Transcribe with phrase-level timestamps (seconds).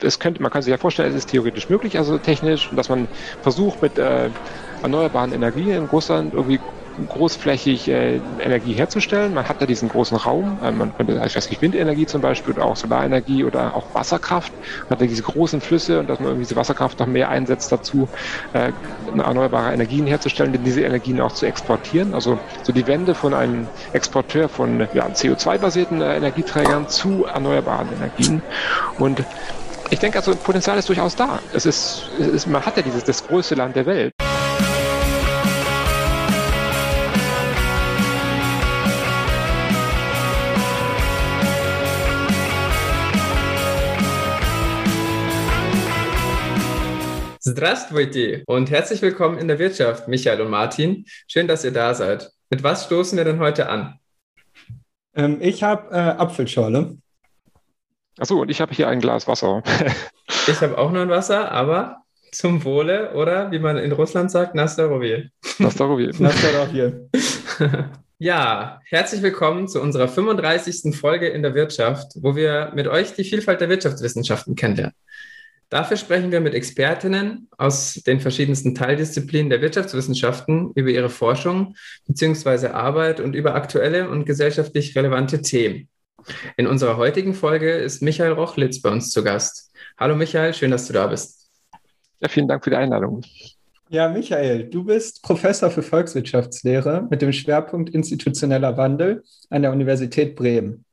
[0.00, 3.08] es könnte, man kann sich ja vorstellen, es ist theoretisch möglich, also technisch, dass man
[3.42, 4.30] versucht mit äh,
[4.82, 6.60] erneuerbaren Energien in Russland irgendwie
[7.08, 9.34] großflächig äh, Energie herzustellen.
[9.34, 12.54] Man hat da diesen großen Raum, äh, man könnte, ich weiß nicht, Windenergie zum Beispiel
[12.54, 14.52] oder auch Solarenergie oder auch Wasserkraft.
[14.82, 17.72] Man hat da diese großen Flüsse und dass man irgendwie diese Wasserkraft noch mehr einsetzt
[17.72, 18.08] dazu,
[18.52, 18.72] äh,
[19.16, 22.14] erneuerbare Energien herzustellen, denn diese Energien auch zu exportieren.
[22.14, 28.42] Also so die Wende von einem Exporteur von ja, CO2-basierten äh, Energieträgern zu erneuerbaren Energien.
[28.98, 29.24] Und
[29.91, 31.39] ich denke also, Potenzial ist durchaus da.
[31.53, 34.13] Es ist, es ist, man hat ja dieses das größte Land der Welt.
[47.39, 51.05] Здравствуйте und herzlich willkommen in der Wirtschaft, Michael und Martin.
[51.27, 52.29] Schön, dass ihr da seid.
[52.49, 53.99] Mit was stoßen wir denn heute an?
[55.15, 56.97] Ähm, ich habe äh, Apfelschorle.
[58.18, 59.62] Achso, und ich habe hier ein Glas Wasser.
[60.46, 64.54] ich habe auch nur ein Wasser, aber zum Wohle oder wie man in Russland sagt,
[64.54, 65.30] Nastarovie.
[65.58, 66.10] Nastarovie.
[66.18, 66.92] Nastarovie.
[68.18, 70.94] Ja, herzlich willkommen zu unserer 35.
[70.94, 74.94] Folge in der Wirtschaft, wo wir mit euch die Vielfalt der Wirtschaftswissenschaften kennenlernen.
[75.70, 81.74] Dafür sprechen wir mit Expertinnen aus den verschiedensten Teildisziplinen der Wirtschaftswissenschaften über ihre Forschung
[82.06, 82.68] bzw.
[82.68, 85.88] Arbeit und über aktuelle und gesellschaftlich relevante Themen.
[86.56, 89.72] In unserer heutigen Folge ist Michael Rochlitz bei uns zu Gast.
[89.98, 91.50] Hallo Michael, schön, dass du da bist.
[92.20, 93.22] Ja, vielen Dank für die Einladung.
[93.88, 100.34] Ja, Michael, du bist Professor für Volkswirtschaftslehre mit dem Schwerpunkt institutioneller Wandel an der Universität
[100.34, 100.84] Bremen.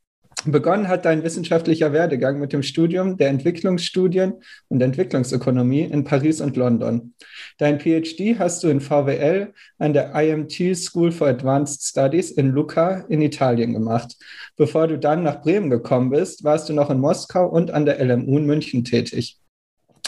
[0.45, 4.35] Begonnen hat dein wissenschaftlicher Werdegang mit dem Studium der Entwicklungsstudien
[4.69, 7.13] und Entwicklungsökonomie in Paris und London.
[7.57, 13.05] Dein PhD hast du in VWL an der IMT School for Advanced Studies in Lucca
[13.09, 14.15] in Italien gemacht.
[14.55, 17.99] Bevor du dann nach Bremen gekommen bist, warst du noch in Moskau und an der
[18.03, 19.37] LMU in München tätig.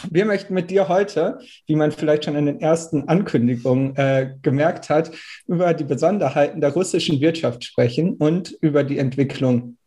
[0.10, 4.90] Wir möchten mit dir heute, wie man vielleicht schon in den ersten Ankündigungen äh, gemerkt
[4.90, 5.12] hat,
[5.46, 9.78] über die Besonderheiten der russischen Wirtschaft sprechen und über die Entwicklung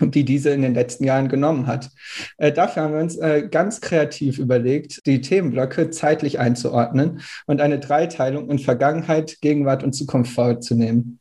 [0.00, 1.90] die diese in den letzten Jahren genommen hat.
[2.38, 7.78] Äh, dafür haben wir uns äh, ganz kreativ überlegt, die Themenblöcke zeitlich einzuordnen und eine
[7.78, 11.18] Dreiteilung in Vergangenheit, Gegenwart und Zukunft vorzunehmen.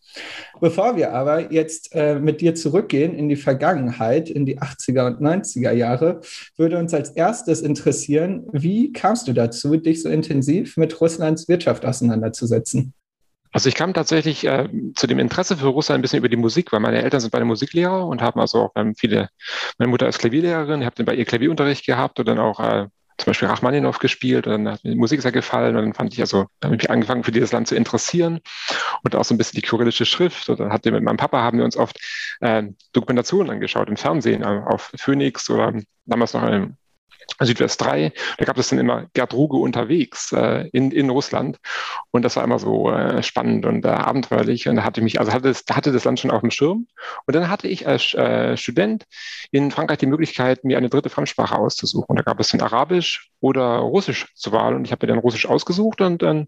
[0.61, 5.21] Bevor wir aber jetzt äh, mit dir zurückgehen in die Vergangenheit, in die 80er und
[5.21, 6.21] 90er Jahre,
[6.57, 11.85] würde uns als erstes interessieren, wie kamst du dazu, dich so intensiv mit Russlands Wirtschaft
[11.85, 12.93] auseinanderzusetzen?
[13.51, 16.71] Also ich kam tatsächlich äh, zu dem Interesse für Russland ein bisschen über die Musik,
[16.71, 19.29] weil meine Eltern sind beide Musiklehrer und haben also auch ähm, viele,
[19.77, 22.87] meine Mutter ist Klavierlehrerin, ich habe dann bei ihr Klavierunterricht gehabt und dann auch äh,
[23.17, 26.13] zum Beispiel Rachmaninow gespielt und dann hat mir die Musik sehr gefallen und dann fand
[26.13, 28.39] ich also, habe mich angefangen für dieses Land zu interessieren
[29.03, 31.57] und auch so ein bisschen die kyrillische Schrift und dann hatte mit meinem Papa haben
[31.57, 31.99] wir uns oft
[32.39, 35.73] äh, Dokumentationen angeschaut im Fernsehen äh, auf Phoenix oder
[36.05, 36.77] damals noch im
[37.41, 41.57] Südwest 3, da gab es dann immer Gerd Ruge unterwegs äh, in, in Russland.
[42.11, 44.67] Und das war immer so äh, spannend und äh, abenteuerlich.
[44.67, 46.87] Und da hatte ich mich, also hatte das, hatte das Land schon auf dem Schirm.
[47.25, 49.05] Und dann hatte ich als äh, Student
[49.51, 52.07] in Frankreich die Möglichkeit, mir eine dritte Fremdsprache auszusuchen.
[52.07, 54.75] Und da gab es dann Arabisch oder Russisch zur Wahl.
[54.75, 56.01] Und ich habe mir dann Russisch ausgesucht.
[56.01, 56.47] Und dann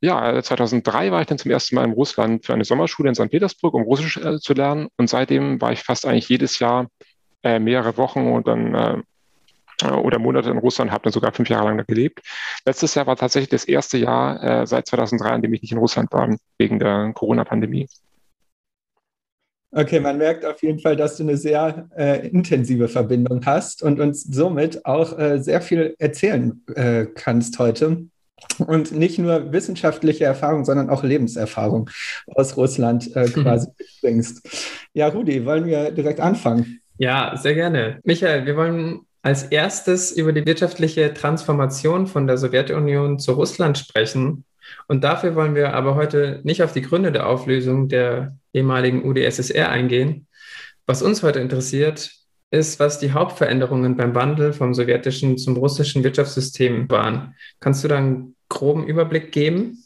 [0.00, 3.30] ja, 2003 war ich dann zum ersten Mal in Russland für eine Sommerschule in St.
[3.30, 4.88] Petersburg, um Russisch äh, zu lernen.
[4.96, 6.88] Und seitdem war ich fast eigentlich jedes Jahr
[7.44, 9.04] äh, mehrere Wochen und dann
[9.90, 12.20] oder Monate in Russland, habe dann sogar fünf Jahre lang da gelebt.
[12.64, 15.78] Letztes Jahr war tatsächlich das erste Jahr äh, seit 2003, an dem ich nicht in
[15.78, 17.88] Russland war, wegen der Corona-Pandemie.
[19.74, 24.00] Okay, man merkt auf jeden Fall, dass du eine sehr äh, intensive Verbindung hast und
[24.00, 28.04] uns somit auch äh, sehr viel erzählen äh, kannst heute.
[28.58, 31.88] Und nicht nur wissenschaftliche Erfahrung, sondern auch Lebenserfahrung
[32.26, 33.68] aus Russland äh, quasi
[34.02, 34.46] bringst.
[34.92, 36.80] Ja, Rudi, wollen wir direkt anfangen?
[36.98, 38.00] Ja, sehr gerne.
[38.04, 44.44] Michael, wir wollen als erstes über die wirtschaftliche Transformation von der Sowjetunion zu Russland sprechen.
[44.88, 49.68] Und dafür wollen wir aber heute nicht auf die Gründe der Auflösung der ehemaligen UdSSR
[49.68, 50.26] eingehen.
[50.86, 52.10] Was uns heute interessiert,
[52.50, 57.34] ist, was die Hauptveränderungen beim Wandel vom sowjetischen zum russischen Wirtschaftssystem waren.
[57.60, 59.81] Kannst du da einen groben Überblick geben?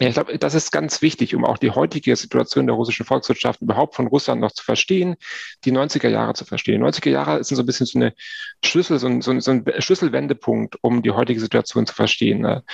[0.00, 3.62] Ja, ich glaube, das ist ganz wichtig, um auch die heutige Situation der russischen Volkswirtschaft
[3.62, 5.14] überhaupt von Russland noch zu verstehen,
[5.64, 6.80] die 90er Jahre zu verstehen.
[6.80, 8.12] Die 90er Jahre sind so ein bisschen so eine
[8.64, 12.40] Schlüssel, so ein, so ein, Schlüsselwendepunkt, um die heutige Situation zu verstehen.
[12.40, 12.64] Ne?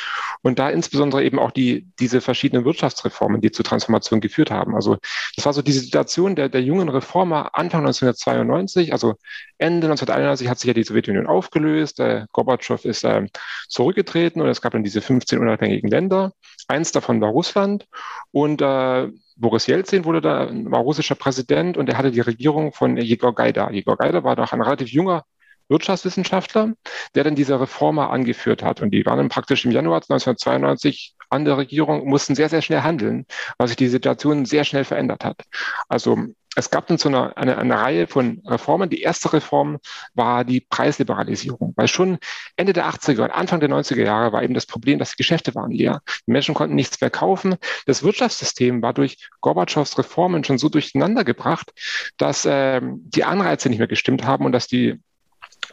[0.41, 4.75] Und da insbesondere eben auch die, diese verschiedenen Wirtschaftsreformen, die zur Transformation geführt haben.
[4.75, 4.97] Also
[5.37, 9.17] das war so diese Situation der, der jungen Reformer Anfang 1992, also
[9.59, 13.27] Ende 1991 hat sich ja die Sowjetunion aufgelöst, der Gorbatschow ist äh,
[13.69, 16.33] zurückgetreten und es gab dann diese 15 unabhängigen Länder.
[16.67, 17.87] Eins davon war Russland
[18.31, 22.99] und äh, Boris Jelzin wurde da, war russischer Präsident und er hatte die Regierung von
[22.99, 23.71] Jegor Gaida.
[23.71, 25.25] Jegor Gaida war doch ein relativ junger
[25.71, 26.75] Wirtschaftswissenschaftler,
[27.15, 28.83] der dann diese Reformer angeführt hat.
[28.83, 32.83] Und die waren dann praktisch im Januar 1992 an der Regierung, mussten sehr, sehr schnell
[32.83, 33.25] handeln,
[33.57, 35.43] weil sich die Situation sehr schnell verändert hat.
[35.89, 36.19] Also
[36.57, 38.91] es gab dann so eine, eine, eine Reihe von Reformen.
[38.91, 39.79] Die erste Reform
[40.15, 42.19] war die Preisliberalisierung, weil schon
[42.57, 45.55] Ende der 80er und Anfang der 90er Jahre war eben das Problem, dass die Geschäfte
[45.55, 46.03] waren leer.
[46.27, 47.57] Die Menschen konnten nichts mehr kaufen.
[47.87, 51.73] Das Wirtschaftssystem war durch Gorbatschows Reformen schon so durcheinander gebracht,
[52.17, 55.01] dass äh, die Anreize nicht mehr gestimmt haben und dass die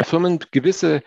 [0.03, 1.01] Firmen gewisse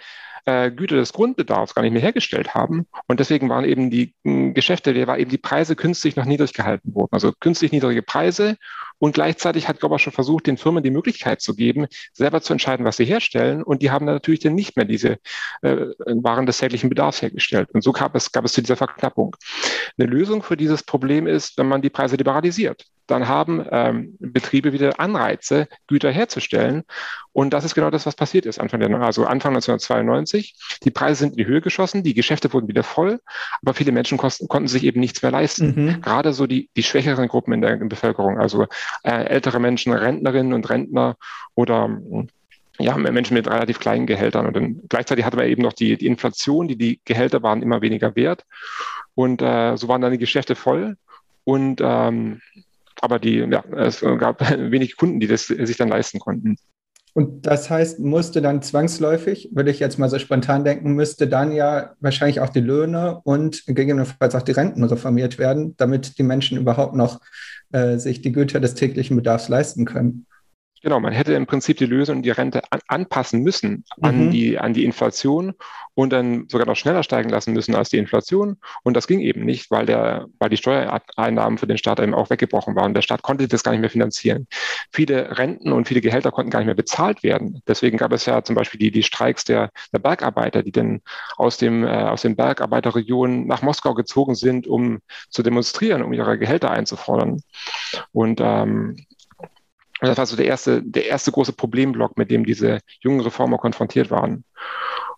[0.46, 2.86] äh, Güter des Grundbedarfs gar nicht mehr hergestellt haben.
[3.06, 6.52] Und deswegen waren eben die äh, Geschäfte, der war eben die Preise künstlich noch niedrig
[6.52, 7.10] gehalten worden.
[7.12, 8.56] Also künstlich niedrige Preise.
[9.00, 12.98] Und gleichzeitig hat Gorbatschow versucht, den Firmen die Möglichkeit zu geben, selber zu entscheiden, was
[12.98, 13.62] sie herstellen.
[13.62, 15.18] Und die haben dann natürlich dann nicht mehr diese
[15.62, 15.76] äh,
[16.06, 17.70] Waren des täglichen Bedarfs hergestellt.
[17.72, 19.34] Und so gab es, gab es zu dieser Verknappung.
[19.98, 24.72] Eine Lösung für dieses Problem ist, wenn man die Preise liberalisiert dann haben ähm, Betriebe
[24.72, 26.84] wieder Anreize, Güter herzustellen.
[27.32, 30.54] Und das ist genau das, was passiert ist Anfang der, also Anfang 1992.
[30.84, 33.20] Die Preise sind in die Höhe geschossen, die Geschäfte wurden wieder voll,
[33.62, 35.74] aber viele Menschen kosten, konnten sich eben nichts mehr leisten.
[35.76, 36.00] Mhm.
[36.00, 38.66] Gerade so die, die schwächeren Gruppen in der in Bevölkerung, also
[39.02, 41.16] ältere Menschen, Rentnerinnen und Rentner
[41.54, 41.88] oder
[42.78, 44.46] ja, Menschen mit relativ kleinen Gehältern.
[44.46, 47.82] Und dann gleichzeitig hatte man eben noch die, die Inflation, die, die Gehälter waren immer
[47.82, 48.46] weniger wert.
[49.14, 50.96] Und äh, so waren dann die Geschäfte voll.
[51.44, 52.40] Und ähm,
[53.00, 54.40] aber die, ja, es gab
[54.70, 56.56] wenig Kunden, die das sich dann leisten konnten.
[57.12, 61.52] Und das heißt, musste dann zwangsläufig, würde ich jetzt mal so spontan denken, müsste dann
[61.52, 66.58] ja wahrscheinlich auch die Löhne und gegebenenfalls auch die Renten reformiert werden, damit die Menschen
[66.58, 67.20] überhaupt noch
[67.72, 70.26] äh, sich die Güter des täglichen Bedarfs leisten können.
[70.82, 74.30] Genau, man hätte im Prinzip die Lösung und die Rente an, anpassen müssen an, mhm.
[74.30, 75.54] die, an die Inflation
[75.94, 78.56] und dann sogar noch schneller steigen lassen müssen als die Inflation.
[78.82, 82.30] Und das ging eben nicht, weil, der, weil die Steuereinnahmen für den Staat eben auch
[82.30, 82.94] weggebrochen waren.
[82.94, 84.46] Der Staat konnte das gar nicht mehr finanzieren.
[84.90, 87.60] Viele Renten und viele Gehälter konnten gar nicht mehr bezahlt werden.
[87.68, 91.02] Deswegen gab es ja zum Beispiel die, die Streiks der, der Bergarbeiter, die dann
[91.36, 96.38] aus, dem, äh, aus den Bergarbeiterregionen nach Moskau gezogen sind, um zu demonstrieren, um ihre
[96.38, 97.42] Gehälter einzufordern.
[98.12, 98.96] Und ähm,
[100.08, 104.10] das war so der erste, der erste große Problemblock, mit dem diese jungen Reformer konfrontiert
[104.10, 104.44] waren.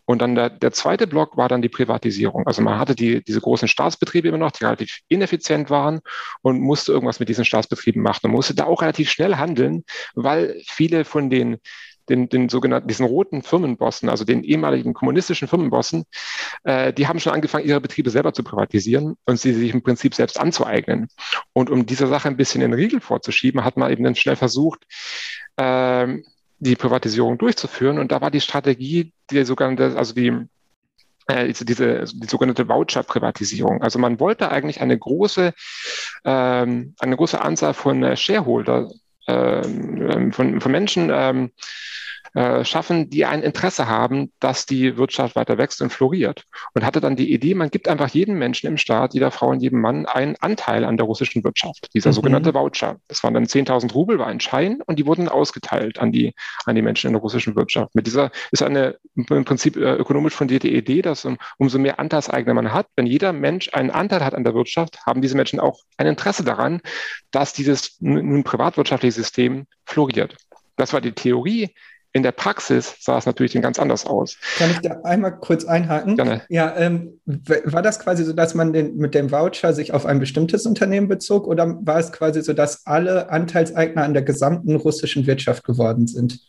[0.05, 2.46] Und dann der, der zweite Block war dann die Privatisierung.
[2.46, 6.00] Also man hatte die, diese großen Staatsbetriebe immer noch, die relativ ineffizient waren
[6.43, 9.84] und musste irgendwas mit diesen Staatsbetrieben machen und musste da auch relativ schnell handeln,
[10.14, 11.58] weil viele von den
[12.08, 16.04] den, den sogenannten, diesen roten Firmenbossen, also den ehemaligen kommunistischen Firmenbossen,
[16.64, 20.14] äh, die haben schon angefangen, ihre Betriebe selber zu privatisieren und sie sich im Prinzip
[20.14, 21.08] selbst anzueignen.
[21.52, 24.84] Und um dieser Sache ein bisschen den Riegel vorzuschieben, hat man eben dann schnell versucht,
[25.56, 26.19] äh,
[26.58, 27.99] die Privatisierung durchzuführen.
[27.99, 30.46] Und da war die Strategie, die sogenannte, also die
[31.28, 33.82] äh, diese, diese die sogenannte Voucher-Privatisierung.
[33.82, 35.52] Also man wollte eigentlich eine große,
[36.25, 38.88] ähm, eine große Anzahl von äh, Shareholder,
[39.26, 41.50] ähm, von, von Menschen ähm,
[42.34, 46.44] äh, schaffen, die ein Interesse haben, dass die Wirtschaft weiter wächst und floriert.
[46.75, 49.61] Und hatte dann die Idee, man gibt einfach jedem Menschen im Staat, jeder Frau und
[49.61, 52.14] jedem Mann einen Anteil an der russischen Wirtschaft, dieser mhm.
[52.14, 52.96] sogenannte Voucher.
[53.08, 56.34] Das waren dann 10.000 Rubel, war ein Schein und die wurden ausgeteilt an die,
[56.64, 57.94] an die Menschen in der russischen Wirtschaft.
[57.94, 62.55] Mit dieser ist eine im Prinzip äh, ökonomisch fundierte Idee, dass um, umso mehr Anteilseigner
[62.55, 65.81] man hat, wenn jeder Mensch einen Anteil hat an der Wirtschaft, haben diese Menschen auch
[65.99, 66.81] ein Interesse daran,
[67.31, 70.37] dass dieses nun privatwirtschaftliche System floriert.
[70.76, 71.75] Das war die Theorie.
[72.14, 74.36] In der Praxis sah es natürlich ganz anders aus.
[74.58, 76.16] Kann ich da einmal kurz einhaken?
[76.16, 76.42] Gerne.
[76.50, 80.20] Ja, ähm, war das quasi so, dass man den, mit dem Voucher sich auf ein
[80.20, 85.26] bestimmtes Unternehmen bezog oder war es quasi so, dass alle Anteilseigner an der gesamten russischen
[85.26, 86.40] Wirtschaft geworden sind?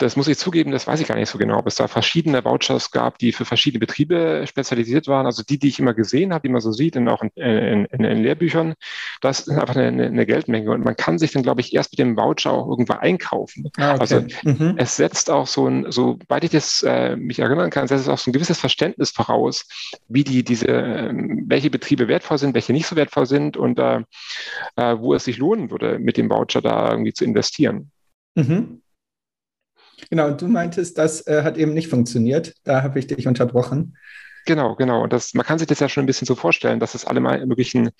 [0.00, 2.42] Das muss ich zugeben, das weiß ich gar nicht so genau, ob es da verschiedene
[2.42, 5.26] Vouchers gab, die für verschiedene Betriebe spezialisiert waren.
[5.26, 7.84] Also die, die ich immer gesehen habe, die man so sieht, und auch in, in,
[7.84, 8.74] in, in Lehrbüchern,
[9.20, 10.70] das ist einfach eine, eine, Geldmenge.
[10.70, 13.70] Und man kann sich dann, glaube ich, erst mit dem Voucher auch irgendwo einkaufen.
[13.76, 14.00] Ah, okay.
[14.00, 14.74] Also mhm.
[14.78, 18.08] es setzt auch so ein, so weit ich das äh, mich erinnern kann, setzt es
[18.08, 19.68] auch so ein gewisses Verständnis voraus,
[20.08, 24.00] wie die diese, äh, welche Betriebe wertvoll sind, welche nicht so wertvoll sind und äh,
[24.76, 27.90] äh, wo es sich lohnen würde, mit dem Voucher da irgendwie zu investieren.
[28.34, 28.80] Mhm.
[30.08, 32.54] Genau, und du meintest, das äh, hat eben nicht funktioniert.
[32.64, 33.96] Da habe ich dich unterbrochen.
[34.46, 35.02] Genau, genau.
[35.02, 37.20] Und das, man kann sich das ja schon ein bisschen so vorstellen, dass es alle
[37.20, 37.90] möglichen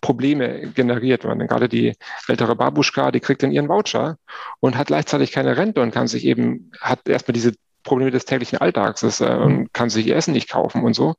[0.00, 1.24] Probleme generiert.
[1.24, 1.94] Man, gerade die
[2.28, 4.16] ältere Babuschka, die kriegt dann ihren Voucher
[4.60, 8.58] und hat gleichzeitig keine Rente und kann sich eben, hat erstmal diese Probleme des täglichen
[8.58, 11.14] Alltags ist, äh, und kann sich ihr Essen nicht kaufen und so.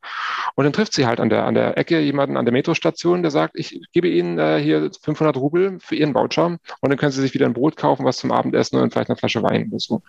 [0.55, 3.31] Und dann trifft sie halt an der, an der Ecke jemanden an der Metrostation, der
[3.31, 7.21] sagt, ich gebe Ihnen äh, hier 500 Rubel für Ihren Voucher und dann können Sie
[7.21, 10.01] sich wieder ein Brot kaufen, was zum Abendessen und vielleicht eine Flasche Wein oder so.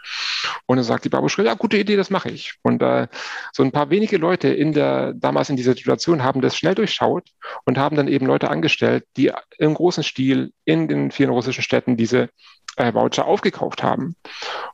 [0.67, 2.55] Und dann sagt die Babuschka, ja, gute Idee, das mache ich.
[2.63, 3.09] Und äh,
[3.53, 7.25] so ein paar wenige Leute in der, damals in dieser Situation haben das schnell durchschaut
[7.65, 11.97] und haben dann eben Leute angestellt, die im großen Stil in den vielen russischen Städten
[11.97, 12.29] diese
[12.77, 14.17] äh, Voucher aufgekauft haben.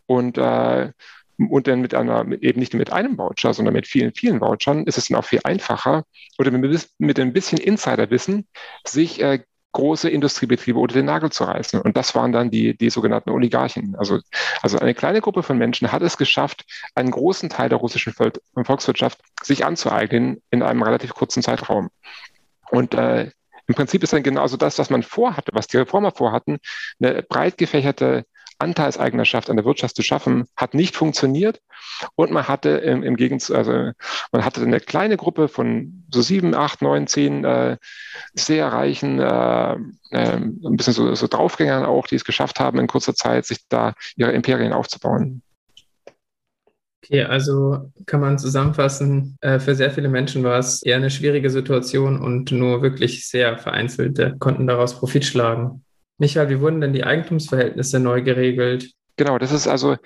[0.06, 0.92] Und äh,
[1.38, 4.84] und dann mit einer, eben nicht nur mit einem Voucher, sondern mit vielen, vielen Vouchern
[4.84, 6.04] ist es dann auch viel einfacher
[6.38, 8.46] oder mit, ein bisschen Insiderwissen
[8.84, 9.40] sich äh,
[9.72, 11.80] große Industriebetriebe unter den Nagel zu reißen.
[11.80, 13.94] Und das waren dann die, die sogenannten Oligarchen.
[13.96, 14.18] Also,
[14.62, 16.64] also eine kleine Gruppe von Menschen hat es geschafft,
[16.94, 21.90] einen großen Teil der russischen Volkswirtschaft sich anzueignen in einem relativ kurzen Zeitraum.
[22.70, 23.30] Und äh,
[23.68, 26.58] im Prinzip ist dann genauso das, was man vorhatte, was die Reformer vorhatten,
[27.00, 28.24] eine breit gefächerte
[28.58, 31.60] Anteilseignerschaft an der Wirtschaft zu schaffen, hat nicht funktioniert.
[32.14, 33.92] Und man hatte im, im Gegenzug, also
[34.32, 37.76] man hatte eine kleine Gruppe von so sieben, acht, neun, zehn äh,
[38.34, 39.72] sehr reichen, äh,
[40.10, 43.58] äh, ein bisschen so, so Draufgängern auch, die es geschafft haben, in kurzer Zeit sich
[43.68, 45.42] da ihre Imperien aufzubauen.
[47.04, 51.48] Okay, also kann man zusammenfassen, äh, für sehr viele Menschen war es eher eine schwierige
[51.48, 55.84] Situation und nur wirklich sehr vereinzelte konnten daraus Profit schlagen.
[56.18, 58.92] Michael, wie wurden denn die Eigentumsverhältnisse neu geregelt?
[59.16, 59.96] Genau, das ist also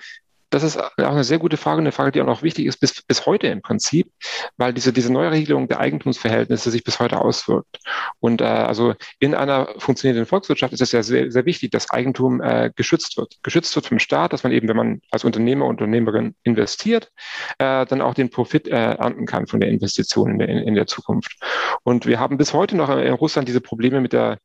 [0.53, 3.01] das ist auch eine sehr gute Frage, eine Frage, die auch noch wichtig ist bis,
[3.01, 4.11] bis heute im Prinzip,
[4.57, 7.79] weil diese, diese Neuregelung der Eigentumsverhältnisse sich bis heute auswirkt.
[8.19, 12.39] Und äh, also in einer funktionierenden Volkswirtschaft ist es ja sehr, sehr wichtig, dass Eigentum
[12.41, 13.37] äh, geschützt wird.
[13.41, 17.11] Geschützt wird vom Staat, dass man eben, wenn man als Unternehmer, Unternehmerin investiert,
[17.57, 20.75] äh, dann auch den Profit äh, ernten kann von der Investition in der, in, in
[20.75, 21.35] der Zukunft.
[21.81, 24.37] Und wir haben bis heute noch in Russland diese Probleme mit der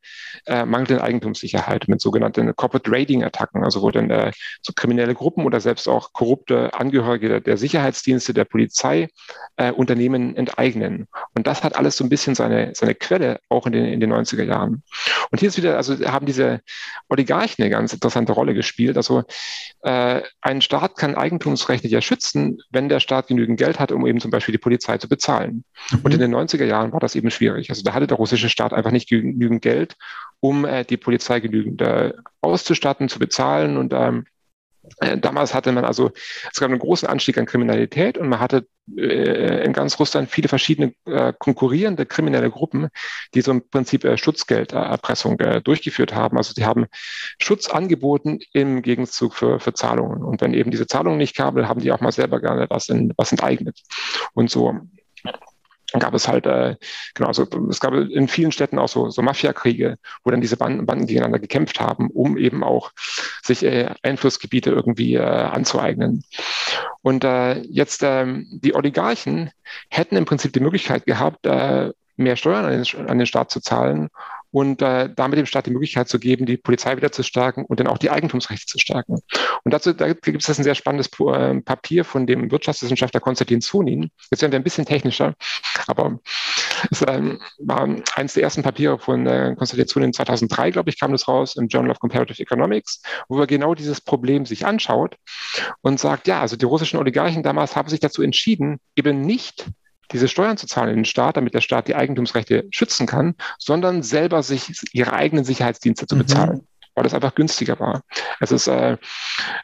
[0.47, 5.59] äh, mangelnden Eigentumssicherheit, mit sogenannten Corporate Raiding-Attacken, also wo dann äh, so kriminelle Gruppen oder
[5.59, 9.09] selbst auch auch korrupte Angehörige der Sicherheitsdienste, der Polizei
[9.57, 11.07] äh, Unternehmen enteignen.
[11.35, 14.13] Und das hat alles so ein bisschen seine, seine Quelle auch in den, in den
[14.13, 14.83] 90er Jahren.
[15.31, 16.61] Und hier ist wieder, also haben diese
[17.09, 18.95] Oligarchen eine ganz interessante Rolle gespielt.
[18.95, 19.23] Also
[19.81, 24.21] äh, ein Staat kann Eigentumsrechte ja schützen, wenn der Staat genügend Geld hat, um eben
[24.21, 25.65] zum Beispiel die Polizei zu bezahlen.
[25.91, 25.99] Mhm.
[26.03, 27.69] Und in den 90er Jahren war das eben schwierig.
[27.69, 29.97] Also da hatte der russische Staat einfach nicht genügend Geld,
[30.39, 34.38] um äh, die Polizei genügend äh, auszustatten, zu bezahlen und ähm, äh,
[35.17, 36.11] damals hatte man also,
[36.51, 38.67] es gab einen großen Anstieg an Kriminalität und man hatte
[38.97, 42.89] äh, in ganz Russland viele verschiedene äh, konkurrierende kriminelle Gruppen,
[43.33, 46.37] die so im Prinzip äh, Schutzgelderpressung äh, durchgeführt haben.
[46.37, 46.85] Also die haben
[47.39, 50.23] Schutz angeboten im Gegenzug für, für Zahlungen.
[50.23, 53.13] Und wenn eben diese Zahlungen nicht kamen, haben die auch mal selber gerne was, in,
[53.17, 53.79] was enteignet.
[54.33, 54.79] Und so
[55.97, 56.75] gab es halt, äh,
[57.15, 60.85] genau, also es gab in vielen Städten auch so, so Mafiakriege, wo dann diese Banden,
[60.85, 62.91] Banden gegeneinander gekämpft haben, um eben auch
[63.43, 66.23] sich äh, Einflussgebiete irgendwie äh, anzueignen.
[67.01, 69.51] Und äh, jetzt ähm, die Oligarchen
[69.89, 73.61] hätten im Prinzip die Möglichkeit gehabt, äh, mehr Steuern an den, an den Staat zu
[73.61, 74.09] zahlen
[74.51, 77.79] und äh, damit dem Staat die Möglichkeit zu geben, die Polizei wieder zu stärken und
[77.79, 79.19] dann auch die Eigentumsrechte zu stärken.
[79.63, 84.09] Und dazu da gibt es ein sehr spannendes äh, Papier von dem Wirtschaftswissenschaftler Konstantin Zunin.
[84.31, 85.35] Jetzt werden wir ein bisschen technischer,
[85.87, 86.19] aber
[86.89, 91.11] es ähm, war eines der ersten Papiere von äh, Konstantin Zunin 2003, glaube ich, kam
[91.11, 95.15] das raus im Journal of Comparative Economics, wo er genau dieses Problem sich anschaut
[95.81, 99.67] und sagt, ja, also die russischen Oligarchen damals haben sich dazu entschieden, eben nicht
[100.11, 104.03] diese Steuern zu zahlen in den Staat, damit der Staat die Eigentumsrechte schützen kann, sondern
[104.03, 106.19] selber sich ihre eigenen Sicherheitsdienste zu mhm.
[106.19, 106.57] bezahlen.
[106.57, 106.67] Mhm
[106.99, 108.01] weil das einfach günstiger war.
[108.41, 108.97] Es ist, äh,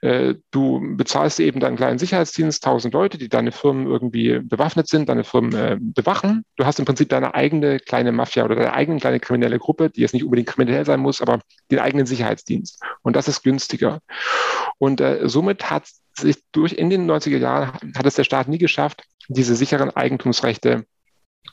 [0.01, 5.09] äh, du bezahlst eben deinen kleinen Sicherheitsdienst, tausend Leute, die deine Firmen irgendwie bewaffnet sind,
[5.09, 6.45] deine Firmen äh, bewachen.
[6.55, 9.99] Du hast im Prinzip deine eigene kleine Mafia oder deine eigene kleine kriminelle Gruppe, die
[9.99, 12.81] jetzt nicht unbedingt kriminell sein muss, aber den eigenen Sicherheitsdienst.
[13.01, 13.99] Und das ist günstiger.
[14.77, 18.57] Und äh, somit hat sich durch in den 90er Jahren hat es der Staat nie
[18.57, 20.85] geschafft, diese sicheren Eigentumsrechte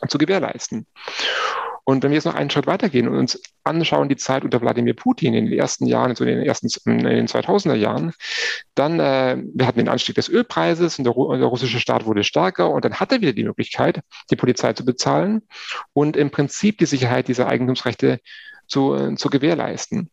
[0.08, 0.86] zu gewährleisten.
[1.84, 4.94] Und wenn wir jetzt noch einen Schritt weitergehen und uns anschauen, die Zeit unter Wladimir
[4.94, 8.12] Putin in den ersten Jahren, so in den ersten in den 2000er Jahren,
[8.76, 12.70] dann äh, wir hatten den Anstieg des Ölpreises und der, der, russische Staat wurde stärker
[12.70, 14.00] und dann hat er wieder die Möglichkeit,
[14.30, 15.42] die Polizei zu bezahlen
[15.92, 18.20] und im Prinzip die Sicherheit dieser Eigentumsrechte
[18.72, 20.10] zu, äh, zu gewährleisten.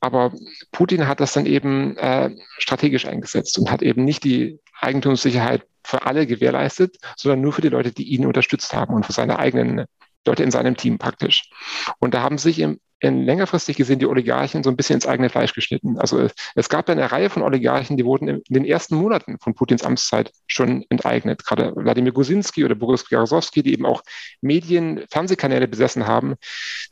[0.00, 0.32] Aber
[0.70, 6.06] Putin hat das dann eben äh, strategisch eingesetzt und hat eben nicht die Eigentumssicherheit für
[6.06, 9.86] alle gewährleistet, sondern nur für die Leute, die ihn unterstützt haben und für seine eigenen
[10.24, 11.50] Leute in seinem Team praktisch.
[11.98, 15.52] Und da haben sich im, längerfristig gesehen die Oligarchen so ein bisschen ins eigene Fleisch
[15.52, 15.98] geschnitten.
[15.98, 19.54] Also es, es gab eine Reihe von Oligarchen, die wurden in, den ersten Monaten von
[19.54, 21.44] Putins Amtszeit schon enteignet.
[21.44, 24.02] Gerade Wladimir Gusinski oder Boris Berezowski, die eben auch
[24.40, 26.36] Medien, Fernsehkanäle besessen haben.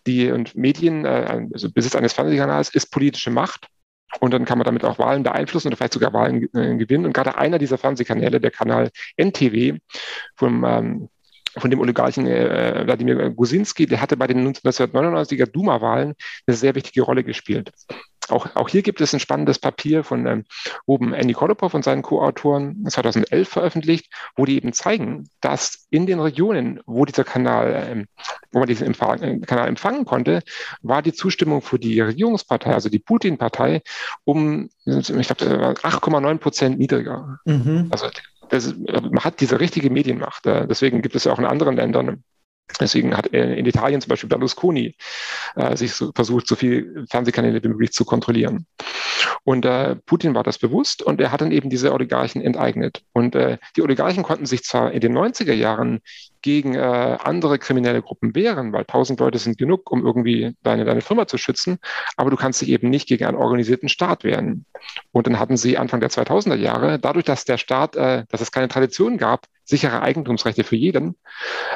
[0.06, 3.68] Die und Medien, äh, also Besitz eines Fernsehkanals ist politische Macht.
[4.20, 7.06] Und dann kann man damit auch Wahlen beeinflussen oder vielleicht sogar Wahlen äh, gewinnen.
[7.06, 9.78] Und gerade einer dieser Fernsehkanäle, der Kanal NTW
[10.36, 11.08] vom ähm,
[11.56, 16.14] von dem Oligarchen äh, Wladimir Gusinski, der hatte bei den 1999er Duma-Wahlen
[16.46, 17.72] eine sehr wichtige Rolle gespielt.
[18.28, 20.44] auch, auch hier gibt es ein spannendes Papier von ähm,
[20.86, 26.20] oben Andy Kolopov und seinen Co-Autoren 2011 veröffentlicht, wo die eben zeigen, dass in den
[26.20, 28.06] Regionen, wo dieser Kanal, ähm,
[28.52, 30.42] wo man diesen Empfang, äh, Kanal empfangen konnte,
[30.82, 33.82] war die Zustimmung für die Regierungspartei, also die Putin-Partei,
[34.24, 37.38] um, ich glaube, 8,9 Prozent niedriger.
[37.44, 37.88] Mhm.
[37.90, 38.08] Also
[38.48, 40.46] das, man hat diese richtige Medienmacht.
[40.46, 42.22] Äh, deswegen gibt es ja auch in anderen Ländern
[42.80, 44.96] Deswegen hat in Italien zum Beispiel Berlusconi
[45.54, 48.66] äh, sich so versucht, so viele Fernsehkanäle wie möglich zu kontrollieren.
[49.44, 53.02] Und äh, Putin war das bewusst und er hat dann eben diese Oligarchen enteignet.
[53.12, 56.00] Und äh, die Oligarchen konnten sich zwar in den 90er Jahren
[56.44, 61.00] gegen äh, andere kriminelle Gruppen wehren, weil tausend Leute sind genug, um irgendwie deine, deine
[61.00, 61.78] Firma zu schützen,
[62.18, 64.66] aber du kannst dich eben nicht gegen einen organisierten Staat wehren.
[65.10, 68.52] Und dann hatten sie Anfang der 2000er Jahre, dadurch, dass der Staat, äh, dass es
[68.52, 71.16] keine Tradition gab, sichere Eigentumsrechte für jeden,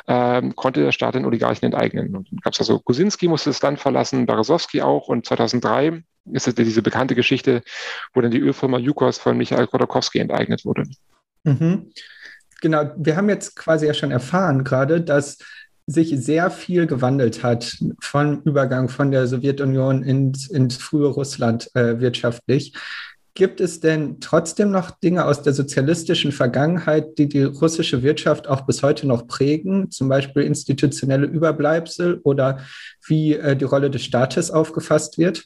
[0.07, 2.15] ähm, konnte der Staat den Oligarchen enteignen.
[2.15, 6.47] Und dann gab es also, Kusinski musste das Land verlassen, Berezowski auch und 2003 ist
[6.47, 7.63] es diese bekannte Geschichte,
[8.13, 10.83] wo dann die Ölfirma Yukos von Michael Khodorkovsky enteignet wurde.
[11.45, 11.91] Mhm.
[12.61, 15.39] Genau, wir haben jetzt quasi ja schon erfahren gerade, dass
[15.87, 21.99] sich sehr viel gewandelt hat vom Übergang von der Sowjetunion ins, ins frühe Russland äh,
[21.99, 22.75] wirtschaftlich.
[23.33, 28.63] Gibt es denn trotzdem noch Dinge aus der sozialistischen Vergangenheit, die die russische Wirtschaft auch
[28.63, 32.59] bis heute noch prägen, zum Beispiel institutionelle Überbleibsel oder
[33.07, 35.45] wie äh, die Rolle des Staates aufgefasst wird?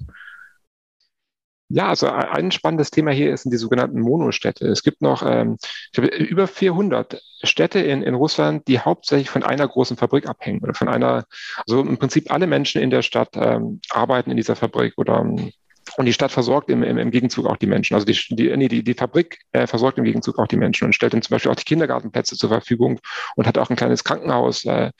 [1.74, 4.66] Ja, also ein spannendes Thema hier sind die sogenannten Monostädte.
[4.66, 9.42] Es gibt noch ähm, ich glaube, über 400 Städte in, in Russland, die hauptsächlich von
[9.42, 11.24] einer großen Fabrik abhängen oder von einer,
[11.66, 15.50] also im Prinzip alle Menschen in der Stadt ähm, arbeiten in dieser Fabrik oder ähm,
[15.96, 17.94] und die Stadt versorgt im, im, im Gegenzug auch die Menschen.
[17.94, 20.94] Also die, die, nee, die, die Fabrik äh, versorgt im Gegenzug auch die Menschen und
[20.94, 23.00] stellt dann zum Beispiel auch die Kindergartenplätze zur Verfügung
[23.36, 24.64] und hat auch ein kleines Krankenhaus.
[24.64, 24.90] Äh,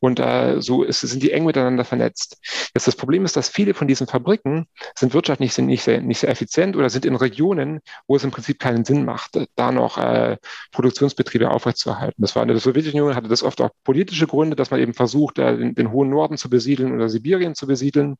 [0.00, 2.38] und äh, so ist, sind die eng miteinander vernetzt.
[2.74, 6.18] Jetzt das Problem ist, dass viele von diesen Fabriken sind wirtschaftlich sind nicht, sehr, nicht
[6.18, 9.98] sehr effizient oder sind in Regionen, wo es im Prinzip keinen Sinn macht, da noch
[9.98, 10.36] äh,
[10.72, 12.20] Produktionsbetriebe aufrechtzuerhalten.
[12.20, 15.38] Das war in der Sowjetunion, hatte das oft auch politische Gründe, dass man eben versucht,
[15.38, 18.16] äh, den, den hohen Norden zu besiedeln oder Sibirien zu besiedeln.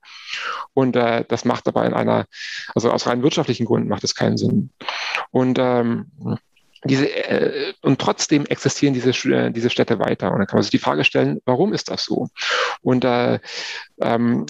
[0.75, 2.12] Und äh, das macht aber in einer,
[2.75, 4.71] also aus rein wirtschaftlichen Gründen macht es keinen Sinn.
[5.31, 6.07] Und ähm,
[6.85, 10.33] diese, äh, und trotzdem existieren diese, äh, diese Städte weiter.
[10.33, 12.29] Und dann kann man sich die Frage stellen, warum ist das so?
[12.81, 13.38] Und äh,
[14.01, 14.46] ähm,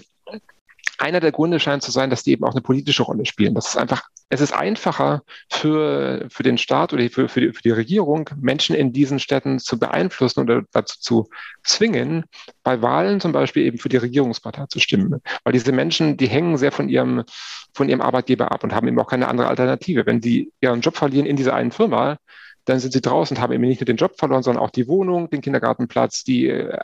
[1.03, 3.55] einer der Gründe scheint zu sein, dass die eben auch eine politische Rolle spielen.
[3.55, 7.63] Das ist einfach, es ist einfacher für, für den Staat oder für, für, die, für
[7.63, 11.29] die Regierung, Menschen in diesen Städten zu beeinflussen oder dazu zu
[11.65, 12.25] zwingen,
[12.63, 15.21] bei Wahlen zum Beispiel eben für die Regierungspartei zu stimmen.
[15.43, 17.25] Weil diese Menschen, die hängen sehr von ihrem,
[17.75, 20.07] von ihrem Arbeitgeber ab und haben eben auch keine andere Alternative.
[20.07, 22.17] Wenn sie ihren Job verlieren in dieser einen Firma,
[22.65, 24.89] dann sind sie draußen und haben eben nicht nur den Job verloren, sondern auch die
[24.89, 26.79] Wohnung, den Kindergartenplatz, die äh,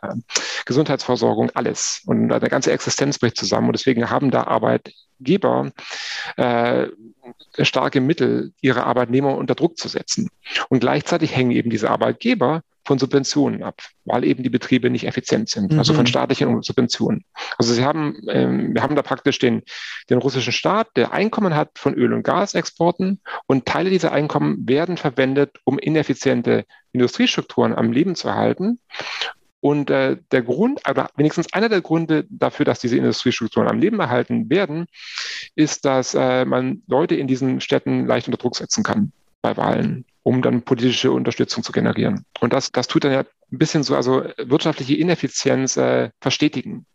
[0.66, 2.02] Gesundheitsversorgung, alles.
[2.06, 3.68] Und eine ganze Existenz bricht zusammen.
[3.68, 5.70] Und deswegen haben da Arbeitgeber
[6.36, 6.86] äh,
[7.60, 10.30] starke Mittel, ihre Arbeitnehmer unter Druck zu setzen.
[10.68, 15.50] Und gleichzeitig hängen eben diese Arbeitgeber von Subventionen ab, weil eben die Betriebe nicht effizient
[15.50, 15.78] sind, mhm.
[15.78, 16.06] also von mhm.
[16.06, 17.22] staatlichen Subventionen.
[17.58, 19.62] Also sie haben, ähm, wir haben da praktisch den,
[20.08, 24.96] den russischen Staat, der Einkommen hat von Öl- und Gasexporten und Teile dieser Einkommen werden
[24.96, 28.80] verwendet, um ineffiziente Industriestrukturen am Leben zu erhalten.
[29.60, 34.00] Und äh, der Grund, oder wenigstens einer der Gründe dafür, dass diese Industriestrukturen am Leben
[34.00, 34.86] erhalten werden,
[35.56, 40.06] ist, dass äh, man Leute in diesen Städten leicht unter Druck setzen kann bei Wahlen
[40.22, 42.24] um dann politische Unterstützung zu generieren.
[42.40, 46.86] Und das, das tut dann ja ein bisschen so, also wirtschaftliche Ineffizienz äh, verstetigen.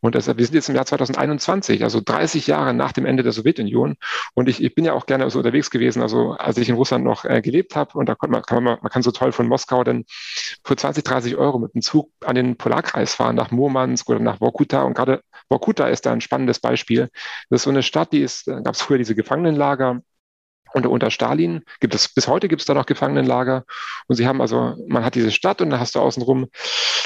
[0.00, 3.32] Und das, wir sind jetzt im Jahr 2021, also 30 Jahre nach dem Ende der
[3.32, 3.96] Sowjetunion.
[4.34, 7.04] Und ich, ich bin ja auch gerne so unterwegs gewesen, also als ich in Russland
[7.04, 7.98] noch äh, gelebt habe.
[7.98, 10.04] Und da kann man, kann man, man kann so toll von Moskau dann
[10.64, 14.38] für 20, 30 Euro mit dem Zug an den Polarkreis fahren, nach Murmansk oder nach
[14.38, 14.82] Vorkuta.
[14.82, 17.08] Und gerade Vorkuta ist da ein spannendes Beispiel.
[17.50, 20.00] Das ist so eine Stadt, die ist, da gab es früher diese Gefangenenlager
[20.72, 23.64] unter, unter Stalin gibt es, bis heute gibt es da noch Gefangenenlager.
[24.06, 26.48] Und sie haben also, man hat diese Stadt und dann hast du außenrum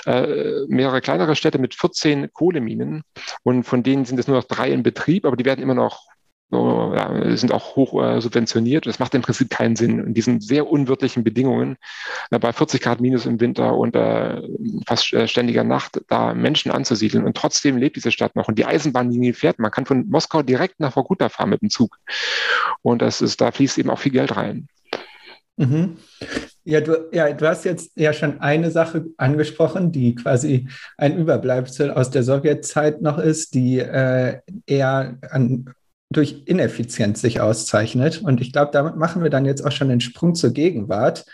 [0.07, 3.03] äh, mehrere kleinere Städte mit 14 Kohleminen.
[3.43, 6.07] Und von denen sind es nur noch drei in Betrieb, aber die werden immer noch
[7.37, 8.87] sind auch hoch äh, subventioniert.
[8.87, 11.77] Das macht im Prinzip keinen Sinn in diesen sehr unwirtlichen Bedingungen,
[12.31, 14.43] äh, bei 40 Grad minus im Winter und äh,
[14.87, 17.25] fast äh, ständiger Nacht da Menschen anzusiedeln.
[17.25, 18.49] Und trotzdem lebt diese Stadt noch.
[18.49, 19.59] Und die Eisenbahnlinie fährt.
[19.59, 21.99] Man kann von Moskau direkt nach Vorkuta fahren mit dem Zug.
[22.83, 24.69] Und das ist, da fließt eben auch viel Geld rein.
[25.57, 25.97] Mhm.
[26.65, 31.91] Ja du, ja, du hast jetzt ja schon eine Sache angesprochen, die quasi ein Überbleibsel
[31.91, 35.75] aus der Sowjetzeit noch ist, die äh, eher an
[36.13, 38.23] durch Ineffizienz sich auszeichnet.
[38.23, 41.25] Und ich glaube, damit machen wir dann jetzt auch schon den Sprung zur Gegenwart.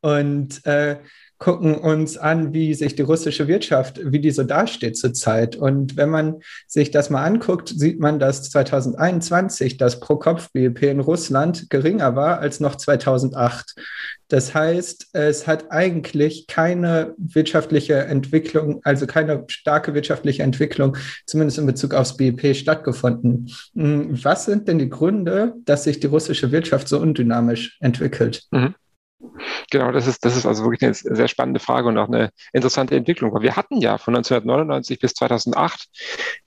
[0.00, 0.96] Und äh,
[1.38, 5.54] gucken uns an, wie sich die russische Wirtschaft, wie die so dasteht zurzeit.
[5.54, 11.70] Und wenn man sich das mal anguckt, sieht man, dass 2021 das Pro-Kopf-BIP in Russland
[11.70, 13.76] geringer war als noch 2008.
[14.28, 21.66] Das heißt, es hat eigentlich keine wirtschaftliche Entwicklung, also keine starke wirtschaftliche Entwicklung, zumindest in
[21.66, 23.50] Bezug aufs BIP stattgefunden.
[23.74, 28.44] Hm, was sind denn die Gründe, dass sich die russische Wirtschaft so undynamisch entwickelt?
[28.50, 28.74] Mhm.
[29.70, 32.94] Genau, das ist, das ist also wirklich eine sehr spannende Frage und auch eine interessante
[32.94, 33.34] Entwicklung.
[33.34, 35.88] Weil wir hatten ja von 1999 bis 2008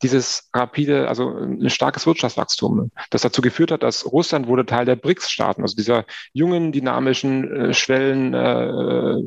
[0.02, 4.96] dieses rapide, also ein starkes Wirtschaftswachstum, das dazu geführt hat, dass Russland wurde Teil der
[4.96, 9.18] BRICS-Staaten, also dieser jungen, dynamischen äh, Schwellen, äh,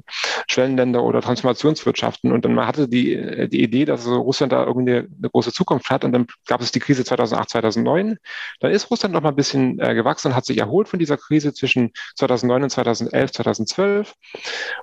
[0.49, 2.33] Schwellenländer oder Transformationswirtschaften.
[2.33, 5.53] Und dann man hatte die, die Idee, dass also Russland da irgendwie eine, eine, große
[5.53, 6.05] Zukunft hat.
[6.05, 8.17] Und dann gab es die Krise 2008, 2009.
[8.61, 11.19] Dann ist Russland noch mal ein bisschen äh, gewachsen und hat sich erholt von dieser
[11.19, 14.15] Krise zwischen 2009 und 2011, 2012.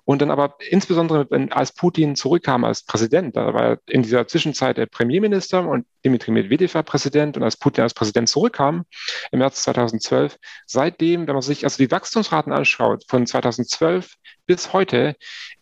[0.06, 4.78] Und dann aber insbesondere, wenn, als Putin zurückkam als Präsident, da war in dieser Zwischenzeit
[4.78, 8.86] der Premierminister und Dmitri Medvedev war Präsident und als Putin als Präsident zurückkam
[9.32, 15.16] im März 2012, seitdem, wenn man sich also die Wachstumsraten anschaut, von 2012 bis heute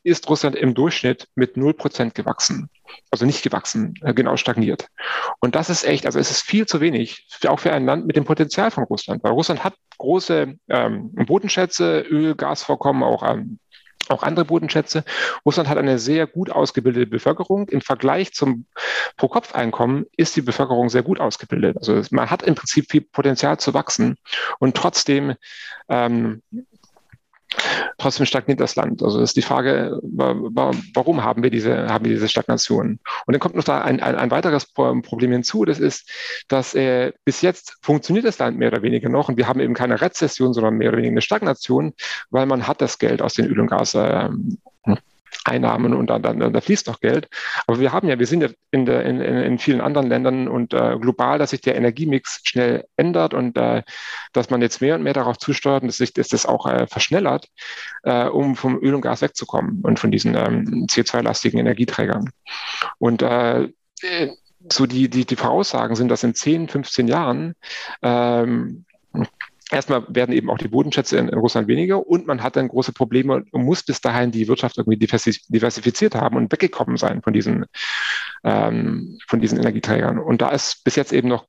[0.03, 2.69] ist Russland im Durchschnitt mit 0% gewachsen.
[3.11, 4.87] Also nicht gewachsen, äh, genau stagniert.
[5.39, 8.15] Und das ist echt, also es ist viel zu wenig, auch für ein Land mit
[8.15, 13.59] dem Potenzial von Russland, weil Russland hat große ähm, Bodenschätze, Öl, Gasvorkommen, auch ähm,
[14.09, 15.03] auch andere Bodenschätze.
[15.45, 17.67] Russland hat eine sehr gut ausgebildete Bevölkerung.
[17.69, 18.65] Im Vergleich zum
[19.17, 21.77] Pro-Kopf-Einkommen ist die Bevölkerung sehr gut ausgebildet.
[21.77, 24.15] Also man hat im Prinzip viel Potenzial zu wachsen
[24.59, 25.35] und trotzdem
[25.89, 26.41] ähm,
[27.97, 29.01] Trotzdem stagniert das Land.
[29.03, 32.99] Also ist die Frage, warum haben wir diese, haben wir diese Stagnation?
[33.25, 35.65] Und dann kommt noch da ein, ein, ein weiteres Problem hinzu.
[35.65, 36.09] Das ist,
[36.47, 39.73] dass äh, bis jetzt funktioniert das Land mehr oder weniger noch und wir haben eben
[39.73, 41.93] keine Rezession, sondern mehr oder weniger eine Stagnation,
[42.29, 44.29] weil man hat das Geld aus den Öl- und Gas, äh,
[45.45, 47.27] Einnahmen und dann, dann, da fließt noch Geld.
[47.67, 50.73] Aber wir haben ja, wir sind ja in, der, in, in vielen anderen Ländern und
[50.73, 53.83] äh, global, dass sich der Energiemix schnell ändert und äh,
[54.33, 56.87] dass man jetzt mehr und mehr darauf zusteuert und dass sich dass das auch äh,
[56.87, 57.47] verschnellert,
[58.03, 62.29] äh, um vom Öl und Gas wegzukommen und von diesen ähm, CO2-lastigen Energieträgern.
[62.97, 63.69] Und äh,
[64.71, 67.55] so die, die, die Voraussagen sind, dass in 10, 15 Jahren
[68.01, 68.85] ähm,
[69.71, 72.93] erstmal werden eben auch die Bodenschätze in, in, Russland weniger und man hat dann große
[72.93, 77.65] Probleme und muss bis dahin die Wirtschaft irgendwie diversifiziert haben und weggekommen sein von diesen,
[78.43, 80.19] ähm, von diesen Energieträgern.
[80.19, 81.45] Und da ist bis jetzt eben noch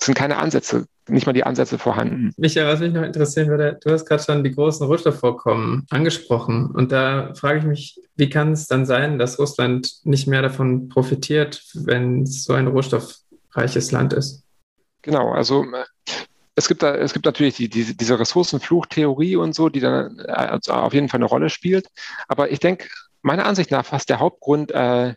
[0.00, 2.32] sind keine Ansätze, nicht mal die Ansätze vorhanden.
[2.36, 6.70] Michael, was mich noch interessieren würde, du hast gerade schon die großen Rohstoffvorkommen angesprochen.
[6.72, 10.88] Und da frage ich mich, wie kann es dann sein, dass Russland nicht mehr davon
[10.88, 14.44] profitiert, wenn es so ein rohstoffreiches Land ist?
[15.02, 15.64] Genau, also
[16.60, 20.58] es gibt da, es gibt natürlich die, die, diese Ressourcenfluchttheorie und so, die dann äh,
[20.68, 21.88] auf jeden Fall eine Rolle spielt.
[22.28, 22.88] Aber ich denke,
[23.22, 25.14] meiner Ansicht nach fast der Hauptgrund, äh,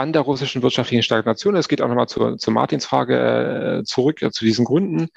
[0.00, 4.22] an der russischen wirtschaftlichen Stagnation, es geht auch nochmal zur, zur Martins Frage äh, zurück,
[4.22, 5.08] äh, zu diesen Gründen,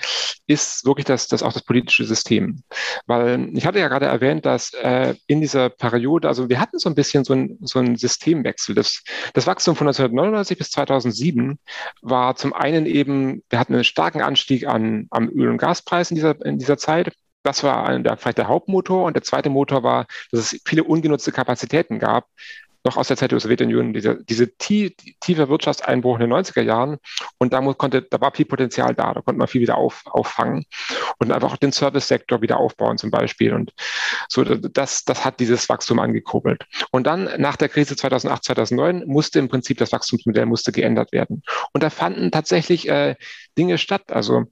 [0.45, 2.63] ist wirklich das, das auch das politische System.
[3.05, 6.89] Weil ich hatte ja gerade erwähnt, dass äh, in dieser Periode, also wir hatten so
[6.89, 8.75] ein bisschen so ein, so ein Systemwechsel.
[8.75, 11.57] Das, das Wachstum von 1999 bis 2007
[12.01, 16.15] war zum einen eben, wir hatten einen starken Anstieg an, am Öl- und Gaspreis in
[16.15, 17.13] dieser, in dieser Zeit.
[17.43, 19.03] Das war der, vielleicht der Hauptmotor.
[19.05, 22.27] Und der zweite Motor war, dass es viele ungenutzte Kapazitäten gab,
[22.83, 26.97] noch aus der Zeit der Sowjetunion, diese, diese tiefe Wirtschaftseinbruch in den 90er Jahren.
[27.37, 30.65] Und da konnte, da war viel Potenzial da, da konnte man viel wieder auf, auffangen
[31.19, 33.53] und einfach den Service-Sektor wieder aufbauen zum Beispiel.
[33.53, 33.71] Und
[34.27, 36.65] so, das, das hat dieses Wachstum angekurbelt.
[36.91, 41.43] Und dann nach der Krise 2008, 2009 musste im Prinzip das Wachstumsmodell musste geändert werden.
[41.71, 43.15] Und da fanden tatsächlich äh,
[43.57, 44.11] Dinge statt.
[44.11, 44.45] Also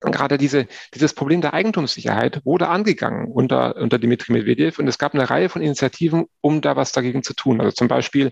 [0.00, 5.14] gerade diese, dieses Problem der Eigentumssicherheit wurde angegangen unter, unter Dimitri Medvedev und es gab
[5.14, 7.60] eine Reihe von Initiativen, um da was dagegen zu tun.
[7.60, 8.30] Also zum Beispiel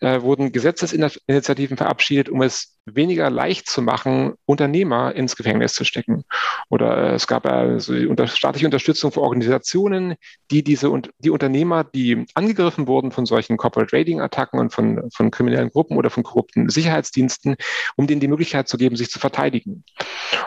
[0.00, 6.24] äh, wurden Gesetzesinitiativen verabschiedet, um es weniger leicht zu machen, Unternehmer ins Gefängnis zu stecken.
[6.70, 10.14] Oder äh, es gab also unter, staatliche Unterstützung für Organisationen,
[10.50, 15.10] die diese und die Unternehmer, die angegriffen wurden von solchen Corporate Raiding Attacken und von,
[15.12, 17.56] von kriminellen Gruppen oder von korrupten Sicherheitsdiensten,
[17.96, 19.84] um denen die Möglichkeit zu geben, sich zu verteidigen.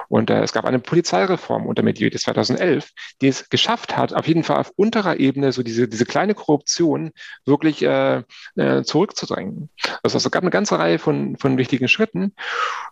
[0.08, 4.44] Und äh, es gab eine Polizeireform unter Medvedev 2011, die es geschafft hat, auf jeden
[4.44, 7.12] Fall auf unterer Ebene so diese, diese kleine Korruption
[7.46, 8.24] wirklich äh,
[8.56, 9.70] äh, zurückzudrängen.
[10.04, 12.34] Also es gab eine ganze Reihe von, von wichtigen Schritten.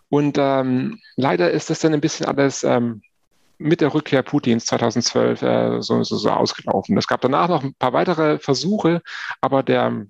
[0.08, 3.02] Und ähm, leider ist das dann ein bisschen alles ähm,
[3.58, 6.96] mit der Rückkehr Putins 2012 äh, so, so, so ausgelaufen.
[6.96, 9.02] Es gab danach noch ein paar weitere Versuche,
[9.40, 10.06] aber der,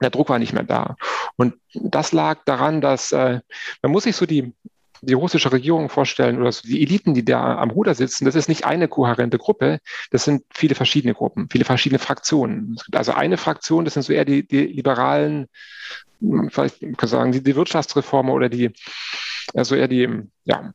[0.00, 0.96] der Druck war nicht mehr da.
[1.36, 3.40] Und das lag daran, dass äh,
[3.82, 4.54] man muss sich so die
[5.00, 8.64] die russische Regierung vorstellen oder die Eliten, die da am Ruder sitzen, das ist nicht
[8.64, 9.80] eine kohärente Gruppe,
[10.10, 12.74] das sind viele verschiedene Gruppen, viele verschiedene Fraktionen.
[12.76, 15.48] Es gibt also eine Fraktion, das sind so eher die, die liberalen,
[16.48, 18.70] vielleicht kann man sagen, die, die Wirtschaftsreformer oder die,
[19.54, 20.08] also eher die,
[20.44, 20.72] ja,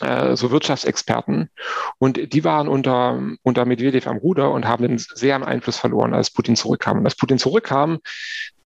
[0.00, 1.50] äh, so Wirtschaftsexperten.
[1.98, 6.14] Und die waren unter, unter Medvedev am Ruder und haben den sehr am Einfluss verloren,
[6.14, 6.98] als Putin zurückkam.
[6.98, 8.00] Und als Putin zurückkam,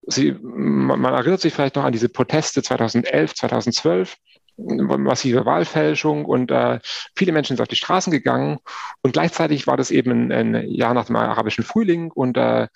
[0.07, 4.17] sie, man erinnert sich vielleicht noch an diese Proteste 2011, 2012
[4.59, 6.81] massive Wahlfälschung und äh,
[7.17, 8.59] viele Menschen sind auf die Straßen gegangen.
[9.03, 12.67] Und gleichzeitig war das eben ein, ein Jahr nach dem arabischen Frühling und äh,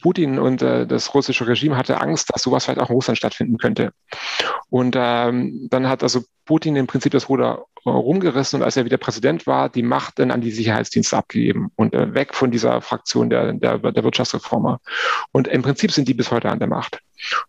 [0.00, 3.58] Putin und äh, das russische Regime hatte Angst, dass sowas vielleicht auch in Russland stattfinden
[3.58, 3.92] könnte.
[4.68, 8.84] Und ähm, dann hat also Putin im Prinzip das Ruder äh, rumgerissen und als er
[8.84, 12.80] wieder Präsident war, die Macht dann an die Sicherheitsdienste abgegeben und äh, weg von dieser
[12.80, 14.80] Fraktion der, der, der Wirtschaftsreformer.
[15.30, 16.98] Und im Prinzip sind die bis heute an der Macht.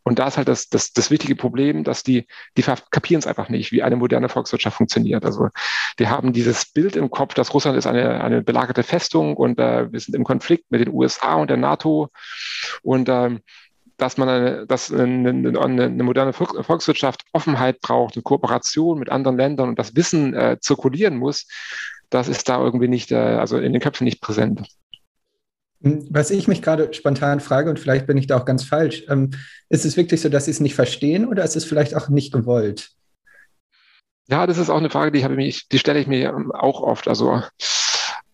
[0.04, 3.50] Und da ist halt das, das, das wichtige Problem, dass die, die kapieren es einfach
[3.50, 5.26] nicht, wie eine moderne Volkswirtschaft funktioniert.
[5.26, 5.50] Also
[5.98, 9.92] die haben dieses Bild im Kopf, dass Russland ist eine, eine belagerte Festung und äh,
[9.92, 12.10] wir sind im Konflikt mit den USA und der NATO.
[12.84, 13.40] Und äh,
[14.02, 19.38] dass man eine, dass eine, eine, eine, moderne Volkswirtschaft Offenheit braucht und Kooperation mit anderen
[19.38, 21.48] Ländern und das Wissen äh, zirkulieren muss,
[22.10, 24.68] das ist da irgendwie nicht, äh, also in den Köpfen nicht präsent.
[25.82, 29.32] Was ich mich gerade spontan frage, und vielleicht bin ich da auch ganz falsch, ähm,
[29.70, 32.34] ist es wirklich so, dass sie es nicht verstehen oder ist es vielleicht auch nicht
[32.34, 32.90] gewollt?
[34.30, 37.08] Ja, das ist auch eine Frage, die, habe ich, die stelle ich mir auch oft.
[37.08, 37.44] Also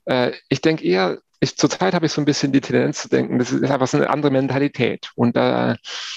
[0.05, 3.37] äh, ich denke eher, ich, zurzeit habe ich so ein bisschen die Tendenz zu denken,
[3.37, 5.75] das ist einfach so eine andere Mentalität und äh,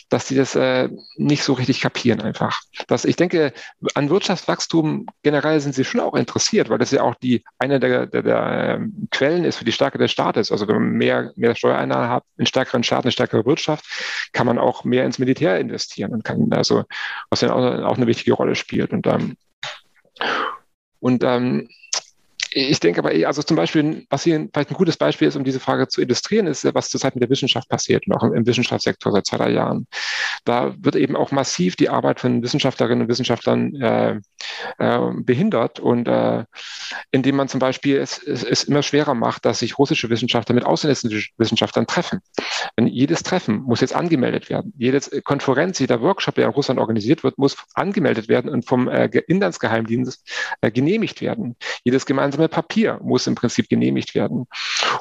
[0.09, 2.61] dass die das äh, nicht so richtig kapieren einfach.
[2.88, 3.52] Dass ich denke,
[3.94, 8.06] an Wirtschaftswachstum generell sind sie schon auch interessiert, weil das ja auch die eine der,
[8.06, 10.50] der, der ähm, Quellen ist für die Stärke des Staates.
[10.50, 13.85] Also wenn man mehr, mehr Steuereinnahmen hat, einen stärkeren Staat, eine stärkere Wirtschaft,
[14.33, 16.85] kann man auch mehr ins Militär investieren und kann also,
[17.28, 18.92] was ja auch, auch eine wichtige Rolle spielt.
[18.92, 19.37] Und ähm,
[21.00, 21.68] und ähm,
[22.52, 25.60] ich denke aber, also zum Beispiel, was hier vielleicht ein gutes Beispiel ist, um diese
[25.60, 29.26] Frage zu illustrieren, ist, was zurzeit mit der Wissenschaft passiert und auch im, Wissenschaftssektor seit
[29.26, 29.86] zwei, drei Jahren.
[30.44, 34.20] Da wird eben auch massiv die Arbeit von Wissenschaftlerinnen und Wissenschaftlern äh,
[34.78, 36.44] äh, behindert und äh,
[37.12, 40.64] indem man zum Beispiel es, es, es, immer schwerer macht, dass sich russische Wissenschaftler mit
[40.64, 42.20] ausländischen Wissenschaftlern treffen.
[42.76, 44.72] Denn jedes Treffen muss jetzt angemeldet werden.
[44.76, 49.06] Jede Konferenz, jeder Workshop, der in Russland organisiert wird, muss angemeldet werden und vom äh,
[49.28, 50.28] Inlandsgeheimdienst
[50.60, 51.56] äh, genehmigt werden.
[51.84, 54.46] Jedes gemeinsame gemeinsame Papier muss im Prinzip genehmigt werden.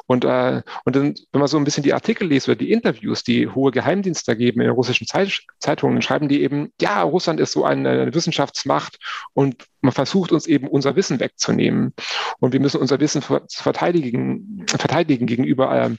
[0.06, 3.22] Und, äh, und dann, wenn man so ein bisschen die Artikel liest oder die Interviews,
[3.22, 7.64] die hohe Geheimdienste geben in russischen Zeit Zeitungen, schreiben die eben, ja, Russland ist so
[7.64, 8.98] eine, eine Wissenschaftsmacht
[9.34, 11.94] und man versucht uns eben unser Wissen wegzunehmen.
[12.38, 15.90] Und wir müssen unser Wissen verteidigen, verteidigen gegenüber äh,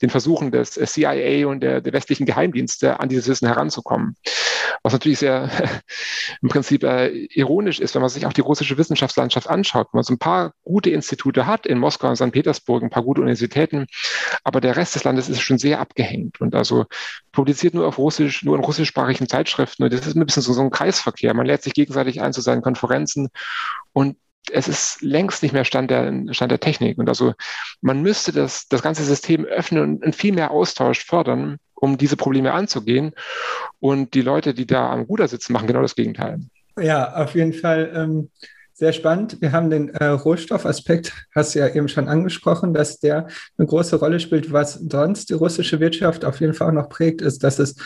[0.00, 4.16] den Versuchen des CIA und der, der westlichen Geheimdienste, an dieses Wissen heranzukommen.
[4.86, 5.50] Was natürlich sehr
[6.42, 9.92] im Prinzip äh, ironisch ist, wenn man sich auch die russische Wissenschaftslandschaft anschaut.
[9.92, 12.30] Man so ein paar gute Institute hat in Moskau und St.
[12.30, 13.88] Petersburg, ein paar gute Universitäten,
[14.44, 16.84] aber der Rest des Landes ist schon sehr abgehängt und also
[17.32, 19.82] publiziert nur auf Russisch, nur in russischsprachigen Zeitschriften.
[19.82, 21.34] Und das ist ein bisschen so, so ein Kreisverkehr.
[21.34, 23.30] Man lädt sich gegenseitig ein zu seinen Konferenzen
[23.92, 24.16] und
[24.52, 26.98] es ist längst nicht mehr Stand der, Stand der Technik.
[26.98, 27.34] Und also
[27.80, 32.52] man müsste das, das ganze System öffnen und viel mehr Austausch fördern, um diese Probleme
[32.52, 33.12] anzugehen.
[33.80, 36.40] Und die Leute, die da am Ruder sitzen, machen genau das Gegenteil.
[36.78, 37.92] Ja, auf jeden Fall.
[37.94, 38.30] Ähm
[38.78, 39.40] sehr spannend.
[39.40, 43.96] Wir haben den äh, Rohstoffaspekt, hast du ja eben schon angesprochen, dass der eine große
[43.96, 44.52] Rolle spielt.
[44.52, 47.76] Was sonst die russische Wirtschaft auf jeden Fall auch noch prägt, ist, dass es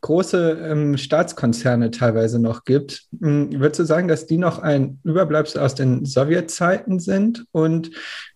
[0.00, 3.04] große ähm, Staatskonzerne teilweise noch gibt.
[3.20, 7.44] Hm, würdest du sagen, dass die noch ein Überbleibsel aus den Sowjetzeiten sind?
[7.52, 7.90] Und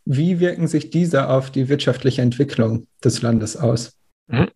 [0.05, 3.95] wie wirken sich diese auf die wirtschaftliche Entwicklung des Landes aus?
[4.27, 4.49] Mhm.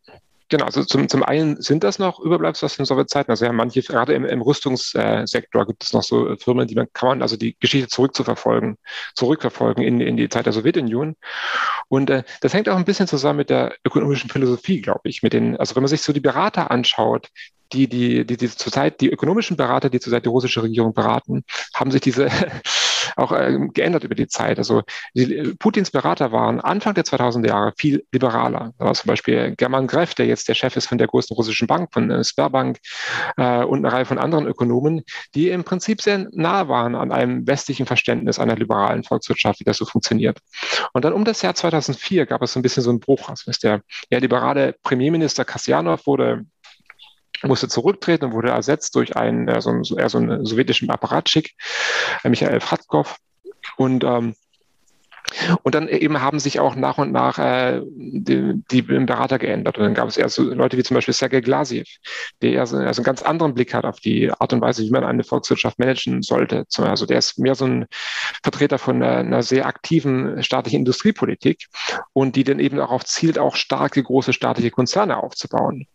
[0.48, 3.30] Genau, also zum, zum einen sind das noch Überbleibsel aus den Sowjetzeiten.
[3.30, 7.09] Also ja, manche, gerade im, im Rüstungssektor gibt es noch so Firmen, die man kann
[7.09, 8.78] man also die Geschichte zurückzuverfolgen,
[9.14, 11.16] zurückverfolgen in, in die Zeit der Sowjetunion.
[11.88, 15.24] Und äh, das hängt auch ein bisschen zusammen mit der ökonomischen Philosophie, glaube ich.
[15.24, 17.28] Mit den, also wenn man sich so die Berater anschaut,
[17.72, 21.42] die, die, die, die zurzeit, die ökonomischen Berater, die zurzeit die russische Regierung beraten,
[21.74, 22.28] haben sich diese
[23.16, 24.59] auch äh, geändert über die Zeit.
[24.59, 24.83] Also
[25.14, 28.73] die, Putins Berater waren Anfang der 2000er Jahre viel liberaler.
[28.79, 31.66] Da war zum Beispiel German Greff, der jetzt der Chef ist von der größten russischen
[31.66, 32.79] Bank, von äh, Sberbank
[33.37, 35.03] äh, und eine Reihe von anderen Ökonomen,
[35.35, 39.77] die im Prinzip sehr nah waren an einem westlichen Verständnis einer liberalen Volkswirtschaft, wie das
[39.77, 40.38] so funktioniert.
[40.92, 43.29] Und dann um das Jahr 2004 gab es so ein bisschen so einen Bruch.
[43.29, 46.45] Also der ja, liberale Premierminister Kasjanov wurde
[47.48, 51.54] musste zurücktreten und wurde ersetzt durch einen, so, eher so einen sowjetischen Apparatschik,
[52.22, 53.16] äh, Michael Fratkov.
[53.76, 54.35] Und ähm,
[55.62, 59.77] Und dann eben haben sich auch nach und nach äh, die, die Berater geändert.
[59.77, 61.89] Und dann gab es eher so Leute wie zum Beispiel Sergei Glasiev,
[62.43, 64.91] der eher so, also einen ganz anderen Blick hat auf die Art und Weise, wie
[64.91, 66.65] man eine Volkswirtschaft managen sollte.
[66.79, 67.87] Also der ist mehr so ein
[68.43, 71.67] Vertreter von einer, einer sehr aktiven staatlichen Industriepolitik
[72.12, 75.87] und die dann eben darauf zielt, auch starke große staatliche Konzerne aufzubauen.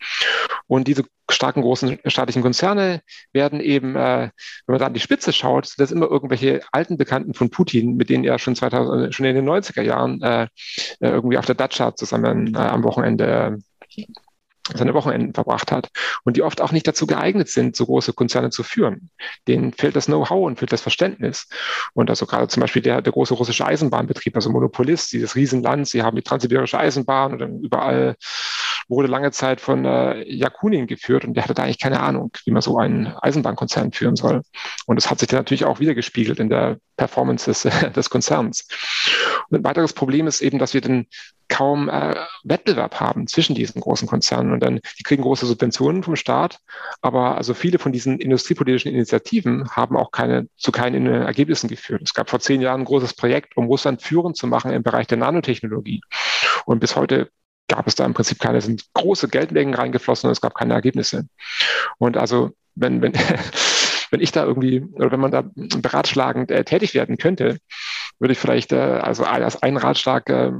[0.67, 3.01] Und diese starken großen staatlichen Konzerne
[3.33, 4.29] werden eben, äh,
[4.65, 8.09] wenn man da an die Spitze schaut, das immer irgendwelche alten Bekannten von Putin, mit
[8.09, 10.47] denen er schon 2000, äh, schon in den 90er Jahren äh, äh,
[10.99, 13.59] irgendwie auf der Datscha zusammen äh, am Wochenende
[14.73, 15.89] seine Wochenenden verbracht hat
[16.23, 19.09] und die oft auch nicht dazu geeignet sind, so große Konzerne zu führen.
[19.47, 21.49] Denen fehlt das Know-how und fehlt das Verständnis.
[21.93, 26.03] Und also gerade zum Beispiel der, der große russische Eisenbahnbetrieb, also Monopolist, dieses Riesenland, sie
[26.03, 28.15] haben die transsibirische Eisenbahn und dann überall
[28.91, 32.51] wurde lange Zeit von äh, Jakunin geführt und der hatte da eigentlich keine Ahnung, wie
[32.51, 34.41] man so einen Eisenbahnkonzern führen soll.
[34.85, 37.61] Und das hat sich dann natürlich auch wieder gespiegelt in der Performance des,
[37.95, 38.67] des Konzerns.
[39.49, 41.07] Und ein weiteres Problem ist eben, dass wir dann
[41.47, 44.51] kaum äh, Wettbewerb haben zwischen diesen großen Konzernen.
[44.51, 46.59] Und dann, die kriegen große Subventionen vom Staat,
[47.01, 52.01] aber also viele von diesen industriepolitischen Initiativen haben auch keine, zu keinen Ergebnissen geführt.
[52.03, 55.07] Es gab vor zehn Jahren ein großes Projekt, um Russland führend zu machen im Bereich
[55.07, 56.01] der Nanotechnologie.
[56.65, 57.29] Und bis heute
[57.71, 61.27] gab es da im Prinzip keine, sind große Geldmengen reingeflossen und es gab keine Ergebnisse.
[61.97, 63.13] Und also, wenn, wenn,
[64.11, 67.59] wenn ich da irgendwie, oder wenn man da beratschlagend äh, tätig werden könnte,
[68.19, 70.51] würde ich vielleicht äh, also als einen Ratschlag äh,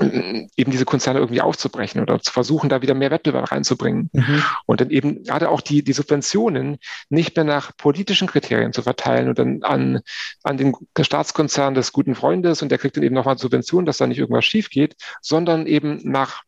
[0.00, 4.08] eben diese Konzerne irgendwie aufzubrechen oder zu versuchen, da wieder mehr Wettbewerb reinzubringen.
[4.12, 4.42] Mhm.
[4.64, 6.78] Und dann eben gerade auch die, die Subventionen
[7.10, 10.00] nicht mehr nach politischen Kriterien zu verteilen und dann an,
[10.42, 14.06] an den Staatskonzern des guten Freundes und der kriegt dann eben nochmal Subventionen, dass da
[14.06, 16.42] nicht irgendwas schief geht, sondern eben nach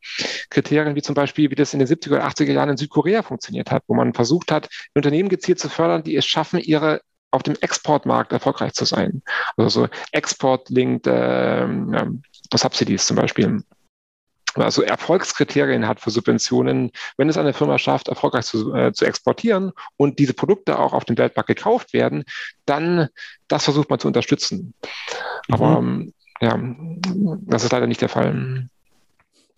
[0.48, 3.70] Kriterien wie zum Beispiel, wie das in den 70er oder 80er Jahren in Südkorea funktioniert
[3.70, 7.00] hat, wo man versucht hat, Unternehmen gezielt zu fördern, die es schaffen, ihre
[7.34, 9.22] auf dem Exportmarkt erfolgreich zu sein.
[9.56, 12.22] Also so Export-linked ähm,
[12.58, 13.62] Subsidies zum Beispiel.
[14.54, 19.72] Also Erfolgskriterien hat für Subventionen, wenn es eine Firma schafft, erfolgreich zu, äh, zu exportieren
[19.96, 22.24] und diese Produkte auch auf dem Weltmarkt gekauft werden,
[22.64, 23.08] dann
[23.48, 24.74] das versucht man zu unterstützen.
[25.48, 25.54] Mhm.
[25.54, 25.82] Aber
[26.40, 26.58] ja,
[27.46, 28.68] das ist leider nicht der Fall.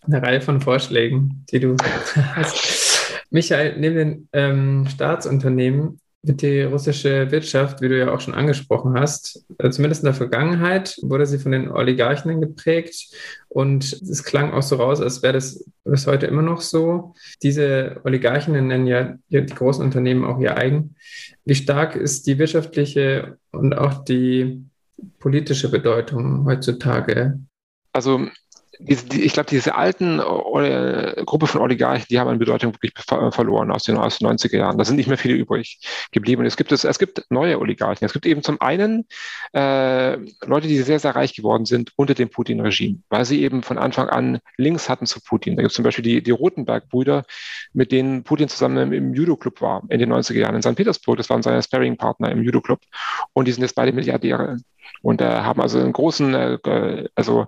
[0.02, 1.76] Eine Reihe von Vorschlägen, die du
[2.34, 3.22] hast.
[3.30, 6.00] Michael, neben den ähm, Staatsunternehmen
[6.34, 10.98] die russische Wirtschaft, wie du ja auch schon angesprochen hast, äh, zumindest in der Vergangenheit
[11.02, 13.14] wurde sie von den Oligarchen geprägt
[13.48, 17.14] und es klang auch so raus, als wäre das bis heute immer noch so.
[17.42, 20.96] Diese Oligarchen nennen ja die großen Unternehmen auch ihr eigen.
[21.44, 24.64] Wie stark ist die wirtschaftliche und auch die
[25.20, 27.38] politische Bedeutung heutzutage?
[27.92, 28.28] Also
[28.78, 33.84] ich glaube, diese alten äh, Gruppe von Oligarchen, die haben an Bedeutung wirklich verloren aus
[33.84, 34.78] den, aus den 90er Jahren.
[34.78, 35.80] Da sind nicht mehr viele übrig
[36.12, 36.40] geblieben.
[36.40, 38.04] Und es gibt, es, es gibt neue Oligarchen.
[38.04, 39.06] Es gibt eben zum einen
[39.54, 43.78] äh, Leute, die sehr, sehr reich geworden sind unter dem Putin-Regime, weil sie eben von
[43.78, 45.56] Anfang an Links hatten zu Putin.
[45.56, 47.24] Da gibt es zum Beispiel die, die Rotenberg-Brüder,
[47.72, 50.76] mit denen Putin zusammen im Judo-Club war in den 90er Jahren in St.
[50.76, 51.16] Petersburg.
[51.16, 52.80] Das waren seine Sparring-Partner im Judo-Club.
[53.32, 54.58] Und die sind jetzt beide Milliardäre
[55.02, 57.46] und äh, haben also einen großen, äh, also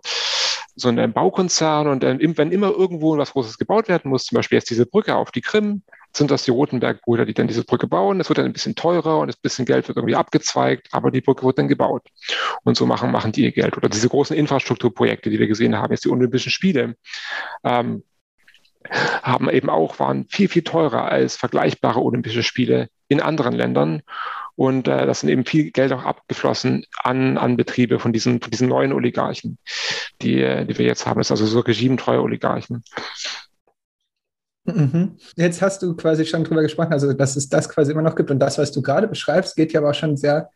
[0.80, 4.56] so ein Baukonzern und dann, wenn immer irgendwo was Großes gebaut werden muss, zum Beispiel
[4.56, 5.82] jetzt diese Brücke auf die Krim,
[6.16, 8.20] sind das die Rotenberg-Brüder, die dann diese Brücke bauen.
[8.20, 11.20] Es wird dann ein bisschen teurer und ein bisschen Geld wird irgendwie abgezweigt, aber die
[11.20, 12.06] Brücke wird dann gebaut.
[12.64, 13.76] Und so machen, machen die ihr Geld.
[13.76, 16.96] Oder diese großen Infrastrukturprojekte, die wir gesehen haben, jetzt die Olympischen Spiele,
[17.64, 18.02] ähm,
[19.22, 24.02] haben eben auch, waren viel, viel teurer als vergleichbare Olympische Spiele in anderen Ländern.
[24.58, 28.50] Und äh, das sind eben viel Geld auch abgeflossen an, an Betriebe von diesen, von
[28.50, 29.56] diesen neuen Oligarchen,
[30.20, 31.18] die, die wir jetzt haben.
[31.18, 32.82] Das ist also so regimetreue Oligarchen.
[34.64, 35.16] Mhm.
[35.36, 38.32] Jetzt hast du quasi schon drüber gesprochen, also dass es das quasi immer noch gibt.
[38.32, 40.50] Und das, was du gerade beschreibst, geht ja aber auch schon sehr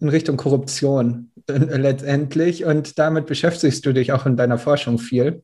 [0.00, 2.64] in Richtung Korruption äh, letztendlich.
[2.64, 5.42] Und damit beschäftigst du dich auch in deiner Forschung viel.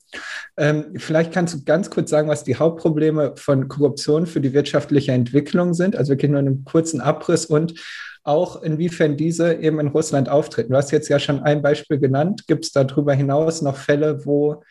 [0.57, 5.13] Ähm, vielleicht kannst du ganz kurz sagen, was die Hauptprobleme von Korruption für die wirtschaftliche
[5.13, 5.97] Entwicklung sind.
[5.97, 7.75] Also wirklich nur einen kurzen Abriss und
[8.23, 10.73] auch inwiefern diese eben in Russland auftreten.
[10.73, 12.47] Du hast jetzt ja schon ein Beispiel genannt.
[12.47, 14.63] Gibt es darüber hinaus noch Fälle, wo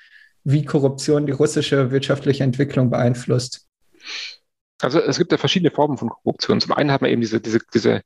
[0.44, 3.68] wie Korruption die russische wirtschaftliche Entwicklung beeinflusst?
[4.84, 6.60] Also es gibt ja verschiedene Formen von Korruption.
[6.62, 8.02] Zum einen hat man eben diese, diese, diese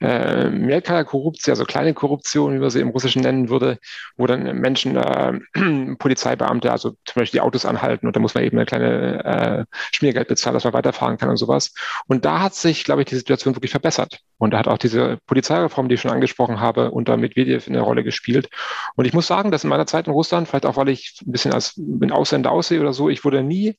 [0.00, 3.78] äh, Mehrkaler-Korruption, also kleine Korruption, wie man sie im Russischen nennen würde,
[4.16, 5.38] wo dann Menschen, äh,
[5.98, 9.64] Polizeibeamte, also zum Beispiel die Autos anhalten und da muss man eben eine kleine äh,
[9.92, 11.72] Schmiergeld bezahlen, dass man weiterfahren kann und sowas.
[12.06, 14.20] Und da hat sich, glaube ich, die Situation wirklich verbessert.
[14.38, 18.04] Und da hat auch diese Polizeireform, die ich schon angesprochen habe, unter Medvedev eine Rolle
[18.04, 18.50] gespielt.
[18.94, 21.32] Und ich muss sagen, dass in meiner Zeit in Russland, vielleicht auch, weil ich ein
[21.32, 23.78] bisschen als ein Ausländer aussehe oder so, ich wurde nie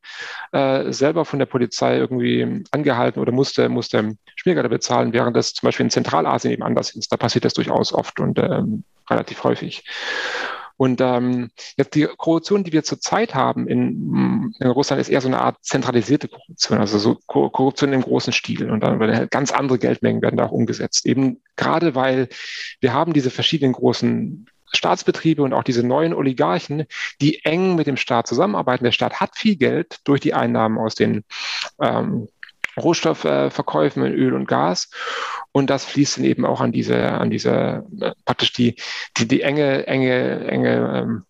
[0.51, 2.36] äh, selber von der Polizei irgendwie
[2.71, 7.11] angehalten oder musste, musste Schmiergelder bezahlen, während das zum Beispiel in Zentralasien eben anders ist.
[7.11, 9.83] Da passiert das durchaus oft und ähm, relativ häufig.
[10.77, 15.27] Und ähm, jetzt die Korruption, die wir zurzeit haben in, in, Russland, ist eher so
[15.27, 18.69] eine Art zentralisierte Korruption, also so Korruption im großen Stil.
[18.69, 21.07] Und dann werden halt ganz andere Geldmengen werden da auch umgesetzt.
[21.07, 22.29] Eben gerade weil
[22.79, 26.85] wir haben diese verschiedenen großen Staatsbetriebe und auch diese neuen Oligarchen,
[27.21, 28.83] die eng mit dem Staat zusammenarbeiten.
[28.83, 31.23] Der Staat hat viel Geld durch die Einnahmen aus den
[31.81, 32.27] ähm,
[32.77, 34.89] Rohstoffverkäufen in Öl und Gas.
[35.51, 38.75] Und das fließt dann eben auch an diese, an diese, äh, praktisch die,
[39.17, 41.25] die, die enge, enge, enge ähm,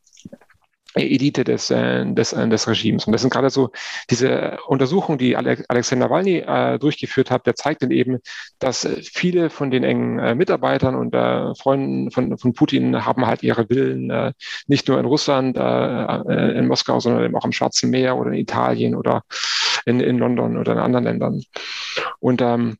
[1.03, 3.05] Elite des, äh, des, äh, des Regimes.
[3.05, 3.71] Und das sind gerade so
[4.09, 8.19] diese Untersuchungen, die Alexander Nawalny äh, durchgeführt hat, der zeigt dann eben,
[8.59, 13.43] dass viele von den engen äh, Mitarbeitern und äh, Freunden von, von Putin haben halt
[13.43, 14.33] ihre Villen äh,
[14.67, 18.95] nicht nur in Russland, in Moskau, sondern eben auch am Schwarzen Meer oder in Italien
[18.95, 19.23] oder
[19.85, 21.41] in, in London oder in anderen Ländern.
[22.19, 22.77] Und ähm,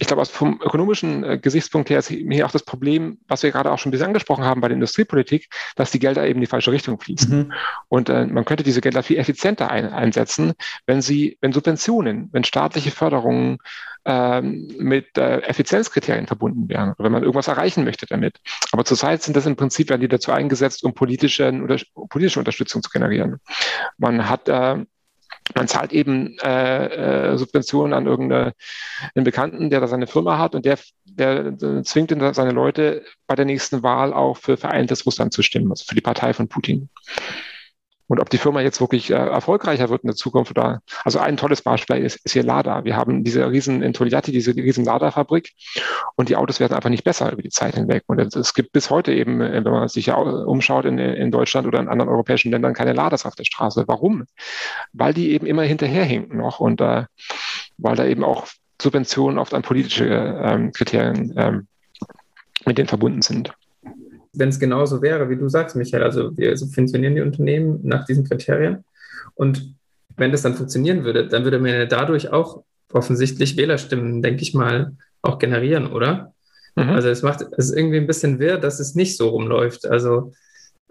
[0.00, 3.50] ich glaube, aus vom ökonomischen äh, Gesichtspunkt her ist hier auch das Problem, was wir
[3.50, 6.40] gerade auch schon ein bisschen angesprochen haben bei der Industriepolitik, dass die Gelder eben in
[6.40, 7.38] die falsche Richtung fließen.
[7.38, 7.52] Mhm.
[7.88, 10.54] Und äh, man könnte diese Gelder viel effizienter ein, einsetzen,
[10.86, 13.58] wenn sie, wenn Subventionen, wenn staatliche Förderungen
[14.06, 18.38] ähm, mit äh, Effizienzkriterien verbunden wären, wenn man irgendwas erreichen möchte damit.
[18.72, 21.76] Aber zurzeit sind das im Prinzip werden die dazu eingesetzt, um politische, oder,
[22.08, 23.36] politische Unterstützung zu generieren.
[23.98, 24.78] Man hat äh,
[25.54, 28.54] man zahlt eben äh, äh, Subventionen an irgendeinen
[29.14, 33.44] Bekannten, der da seine Firma hat und der, der, der zwingt seine Leute bei der
[33.44, 36.88] nächsten Wahl auch für vereintes Russland zu stimmen, also für die Partei von Putin.
[38.10, 41.36] Und ob die Firma jetzt wirklich äh, erfolgreicher wird in der Zukunft oder, also ein
[41.36, 42.84] tolles Beispiel ist, ist hier Lada.
[42.84, 45.52] Wir haben diese riesen, in Togliatti, diese riesen Lada-Fabrik
[46.16, 48.02] und die Autos werden einfach nicht besser über die Zeit hinweg.
[48.08, 51.68] Und es gibt bis heute eben, äh, wenn man sich ja umschaut in, in Deutschland
[51.68, 53.84] oder in anderen europäischen Ländern, keine Ladas auf der Straße.
[53.86, 54.24] Warum?
[54.92, 57.04] Weil die eben immer hinterherhinken noch und äh,
[57.78, 58.48] weil da eben auch
[58.82, 61.68] Subventionen oft an politische ähm, Kriterien ähm,
[62.66, 63.54] mit denen verbunden sind
[64.32, 68.24] wenn es genauso wäre, wie du sagst, Michael, also wir subventionieren die Unternehmen nach diesen
[68.24, 68.84] Kriterien
[69.34, 69.74] und
[70.16, 72.62] wenn das dann funktionieren würde, dann würde man ja dadurch auch
[72.92, 76.34] offensichtlich Wählerstimmen, denke ich mal, auch generieren, oder?
[76.76, 76.90] Mhm.
[76.90, 79.86] Also es macht es ist irgendwie ein bisschen wirr, dass es nicht so rumläuft.
[79.86, 80.32] Also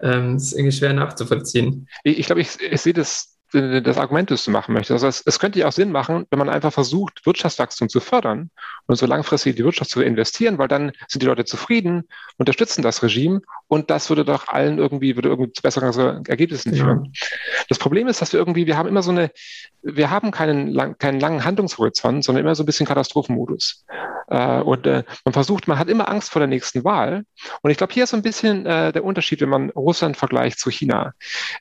[0.00, 1.88] ähm, es ist irgendwie schwer nachzuvollziehen.
[2.04, 4.92] Ich, ich glaube, ich, ich sehe das das Argument, das du machen möchtest.
[4.92, 8.50] Also es, es, könnte ja auch Sinn machen, wenn man einfach versucht, Wirtschaftswachstum zu fördern
[8.86, 12.04] und so langfristig in die Wirtschaft zu investieren, weil dann sind die Leute zufrieden,
[12.38, 17.04] unterstützen das Regime und das würde doch allen irgendwie, würde irgendwie zu besseren Ergebnissen führen.
[17.12, 17.26] Ja.
[17.68, 19.30] Das Problem ist, dass wir irgendwie, wir haben immer so eine,
[19.82, 23.84] wir haben keinen, lang, keinen langen Handlungshorizont, sondern immer so ein bisschen Katastrophenmodus.
[24.30, 27.24] Äh, und äh, man versucht, man hat immer Angst vor der nächsten Wahl.
[27.62, 30.58] Und ich glaube, hier ist so ein bisschen äh, der Unterschied, wenn man Russland vergleicht
[30.58, 31.12] zu China.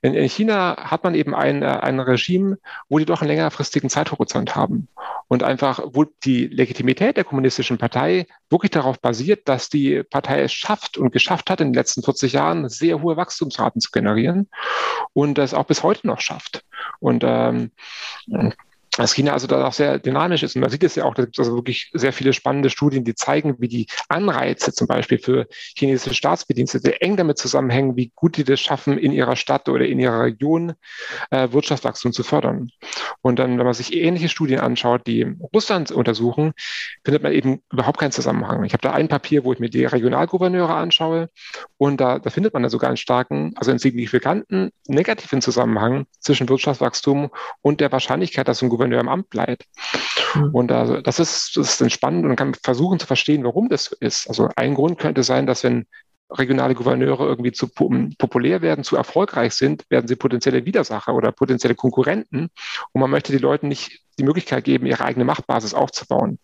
[0.01, 2.57] In, in China hat man eben ein, äh, ein Regime,
[2.87, 4.87] wo die doch einen längerfristigen Zeithorizont haben.
[5.27, 10.53] Und einfach, wo die Legitimität der kommunistischen Partei wirklich darauf basiert, dass die Partei es
[10.53, 14.49] schafft und geschafft hat, in den letzten 40 Jahren sehr hohe Wachstumsraten zu generieren
[15.13, 16.63] und das auch bis heute noch schafft.
[16.99, 17.71] Und ähm,
[18.99, 20.57] dass China also da auch sehr dynamisch ist.
[20.57, 23.05] Und man sieht es ja auch, da gibt es also wirklich sehr viele spannende Studien,
[23.05, 28.35] die zeigen, wie die Anreize zum Beispiel für chinesische Staatsbedienstete eng damit zusammenhängen, wie gut
[28.35, 30.73] die das schaffen, in ihrer Stadt oder in ihrer Region
[31.31, 32.71] äh, Wirtschaftswachstum zu fördern.
[33.21, 36.51] Und dann, wenn man sich ähnliche Studien anschaut, die Russland untersuchen,
[37.05, 38.65] findet man eben überhaupt keinen Zusammenhang.
[38.65, 41.29] Ich habe da ein Papier, wo ich mir die Regionalgouverneure anschaue
[41.77, 46.49] und da, da findet man da sogar einen starken, also einen signifikanten negativen Zusammenhang zwischen
[46.49, 47.29] Wirtschaftswachstum
[47.61, 49.65] und der Wahrscheinlichkeit, dass ein Gouverneur Gouverneur im Amt bleibt.
[50.35, 50.49] Mhm.
[50.53, 53.69] Und also das ist, das ist dann spannend und man kann versuchen zu verstehen, warum
[53.69, 54.27] das so ist.
[54.27, 55.85] Also ein Grund könnte sein, dass wenn
[56.31, 61.73] regionale Gouverneure irgendwie zu populär werden, zu erfolgreich sind, werden sie potenzielle Widersacher oder potenzielle
[61.73, 62.49] Konkurrenten.
[62.91, 66.37] Und man möchte den Leuten nicht die Möglichkeit geben, ihre eigene Machtbasis aufzubauen.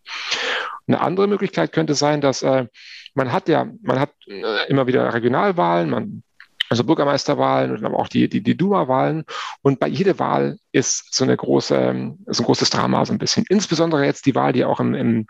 [0.87, 2.65] Eine andere Möglichkeit könnte sein, dass äh,
[3.13, 6.23] man hat ja, man hat äh, immer wieder Regionalwahlen, man
[6.69, 9.25] also Bürgermeisterwahlen und aber auch die, die, die Duma-Wahlen.
[9.61, 13.45] Und bei jeder Wahl ist so eine große, so ein großes Drama so ein bisschen.
[13.49, 15.27] Insbesondere jetzt die Wahl, die auch im, im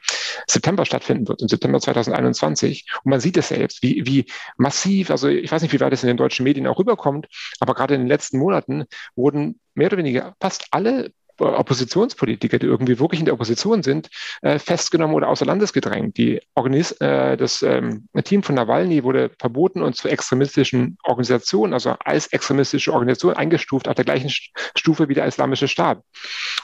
[0.48, 2.86] September stattfinden wird, im September 2021.
[3.04, 4.26] Und man sieht es selbst, wie, wie
[4.58, 7.28] massiv, also ich weiß nicht, wie weit es in den deutschen Medien auch rüberkommt,
[7.60, 13.00] aber gerade in den letzten Monaten wurden mehr oder weniger fast alle Oppositionspolitiker, die irgendwie
[13.00, 14.10] wirklich in der Opposition sind,
[14.42, 16.18] äh, festgenommen oder außer Landes gedrängt.
[16.18, 21.96] Die Organis äh, das ähm, Team von Nawalny wurde verboten und zur extremistischen Organisation, also
[22.04, 24.30] als extremistische Organisation eingestuft, auf der gleichen
[24.76, 26.02] Stufe wie der Islamische Staat.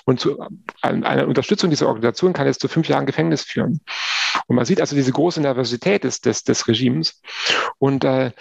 [0.06, 0.48] Und zu, äh,
[0.82, 3.82] eine Unterstützung dieser Organisation kann jetzt zu fünf Jahren Gefängnis führen.
[4.48, 7.22] Und man sieht also diese große Nervosität des, des, des Regimes.
[7.78, 8.32] Und äh,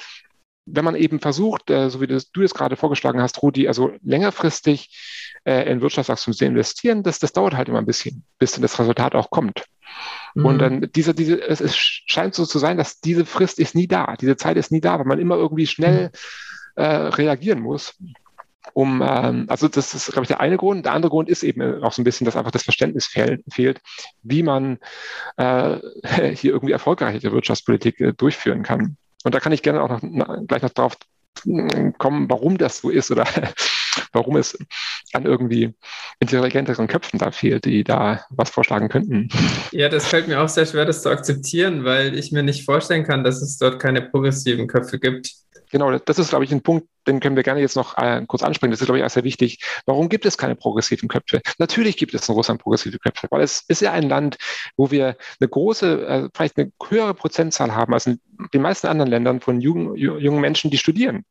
[0.67, 3.93] wenn man eben versucht, äh, so wie das, du es gerade vorgeschlagen hast, Rudi, also
[4.03, 4.97] längerfristig
[5.45, 8.79] äh, in Wirtschaftswachstum zu investieren, das, das dauert halt immer ein bisschen, bis dann das
[8.79, 9.65] Resultat auch kommt.
[10.35, 10.45] Mhm.
[10.45, 13.89] Und dann diese, diese, es, es scheint so zu sein, dass diese Frist ist nie
[13.89, 16.11] da, diese Zeit ist nie da, weil man immer irgendwie schnell mhm
[16.77, 17.97] äh, reagieren muss
[18.73, 20.85] um, ähm, also das ist, glaube ich, der eine Grund.
[20.85, 23.81] Der andere Grund ist eben auch so ein bisschen, dass einfach das Verständnis fehl, fehlt,
[24.23, 24.79] wie man
[25.37, 25.79] äh,
[26.35, 28.97] hier irgendwie erfolgreiche Wirtschaftspolitik äh, durchführen kann.
[29.25, 30.97] Und da kann ich gerne auch noch, na, gleich noch drauf
[31.99, 33.27] kommen, warum das so ist oder
[34.13, 34.59] warum es
[35.13, 35.75] an irgendwie
[36.19, 39.29] intelligenteren Köpfen da fehlt, die da was vorschlagen könnten.
[39.73, 43.05] Ja, das fällt mir auch sehr schwer, das zu akzeptieren, weil ich mir nicht vorstellen
[43.05, 45.33] kann, dass es dort keine progressiven Köpfe gibt.
[45.71, 48.43] Genau, das ist, glaube ich, ein Punkt, den können wir gerne jetzt noch äh, kurz
[48.43, 48.71] ansprechen.
[48.71, 49.59] Das ist, glaube ich, auch sehr wichtig.
[49.87, 51.41] Warum gibt es keine progressiven Köpfe?
[51.59, 54.37] Natürlich gibt es in Russland progressive Köpfe, weil es ist ja ein Land,
[54.77, 58.21] wo wir eine große, äh, vielleicht eine höhere Prozentzahl haben als in
[58.55, 61.25] den meisten anderen Ländern von jungen, jungen Menschen, die studieren,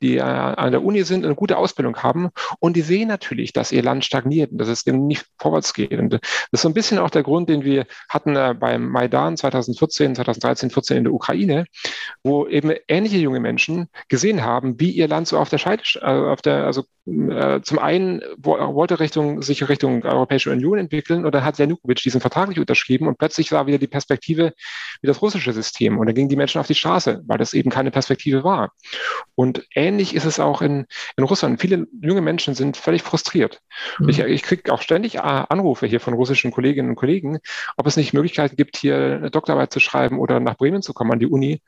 [0.00, 3.72] die äh, an der Uni sind, eine gute Ausbildung haben und die sehen natürlich, dass
[3.72, 5.98] ihr Land stagniert und dass es eben nicht vorwärts geht.
[5.98, 6.20] Und das
[6.52, 10.70] ist so ein bisschen auch der Grund, den wir hatten äh, beim Maidan 2014, 2013,
[10.70, 11.66] 14 in der Ukraine,
[12.22, 16.06] wo eben ähnliche junge Menschen gesehen haben, wie ihr Land so auf der Scheide, äh,
[16.06, 21.44] auf der, also äh, zum einen wollte Richtung, sich Richtung Europäische Union entwickeln und dann
[21.44, 24.54] hat Janukowitsch diesen Vertrag nicht unterschrieben und plötzlich war wieder die Perspektive
[25.02, 27.70] wie das russische System und dann gingen die Menschen auf die Straße, weil das eben
[27.70, 28.72] keine Perspektive war.
[29.34, 30.86] Und ähnlich ist es auch in,
[31.16, 31.60] in Russland.
[31.60, 33.60] Viele junge Menschen sind völlig frustriert.
[33.98, 34.08] Mhm.
[34.08, 37.38] Ich, ich kriege auch ständig äh, Anrufe hier von russischen Kolleginnen und Kollegen,
[37.76, 41.12] ob es nicht Möglichkeiten gibt, hier eine Doktorarbeit zu schreiben oder nach Bremen zu kommen
[41.12, 41.60] an die Uni,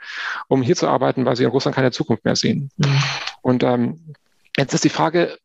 [0.49, 2.70] um hier zu arbeiten, weil sie in Russland keine Zukunft mehr sehen.
[2.76, 2.99] Mhm.
[3.43, 4.14] Und ähm,
[4.57, 5.39] Jetzt ist die Frage,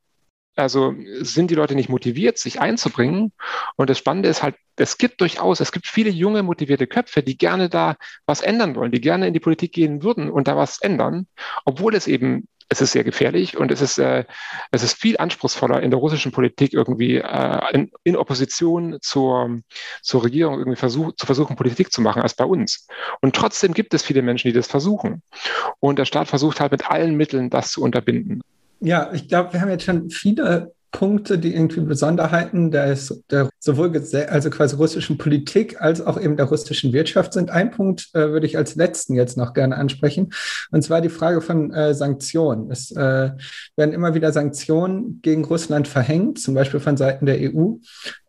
[0.56, 3.34] also sind die Leute nicht motiviert, sich einzubringen?
[3.76, 7.38] Und das Spannende ist halt, es gibt durchaus, es gibt viele junge, motivierte Köpfe, die
[7.38, 10.82] gerne da was ändern wollen, die gerne in die Politik gehen würden und da was
[10.82, 11.28] ändern,
[11.66, 14.24] obwohl es eben, es ist sehr gefährlich und es ist, äh,
[14.72, 19.60] es ist viel anspruchsvoller in der russischen Politik irgendwie äh, in, in, Opposition zur,
[20.02, 22.88] zur Regierung irgendwie versuch, zu versuchen, Politik zu machen als bei uns.
[23.20, 25.22] Und trotzdem gibt es viele Menschen, die das versuchen.
[25.82, 28.42] Und der Staat versucht halt mit allen Mitteln, das zu unterbinden.
[28.80, 32.98] Ja, ich glaube, wir haben jetzt schon viele Punkte, die irgendwie Besonderheiten der,
[33.30, 33.92] der sowohl
[34.30, 37.50] also quasi russischen Politik als auch eben der russischen Wirtschaft sind.
[37.50, 40.32] Ein Punkt äh, würde ich als letzten jetzt noch gerne ansprechen,
[40.72, 42.70] und zwar die Frage von äh, Sanktionen.
[42.72, 43.32] Es äh,
[43.76, 47.76] werden immer wieder Sanktionen gegen Russland verhängt, zum Beispiel von Seiten der EU.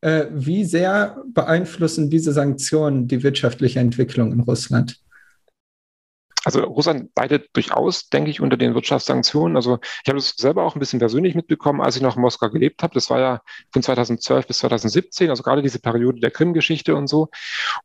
[0.01, 5.02] Äh, wie sehr beeinflussen diese Sanktionen die wirtschaftliche Entwicklung in Russland?
[6.45, 9.57] Also Russland leidet durchaus, denke ich, unter den Wirtschaftssanktionen.
[9.57, 12.51] Also ich habe das selber auch ein bisschen persönlich mitbekommen, als ich noch in Moskau
[12.51, 12.95] gelebt habe.
[12.95, 13.41] Das war ja
[13.73, 17.29] von 2012 bis 2017, also gerade diese Periode der Krim-Geschichte und so.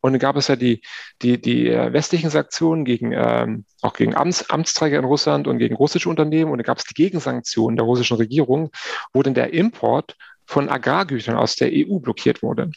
[0.02, 0.82] Und dann gab es ja die,
[1.22, 5.76] die, die äh, westlichen Sanktionen gegen, ähm, auch gegen Amts, Amtsträger in Russland und gegen
[5.76, 6.52] russische Unternehmen.
[6.52, 8.72] Und dann gab es die Gegensanktionen der russischen Regierung,
[9.14, 10.16] wo dann der Import
[10.48, 12.72] von Agrargütern aus der EU blockiert wurde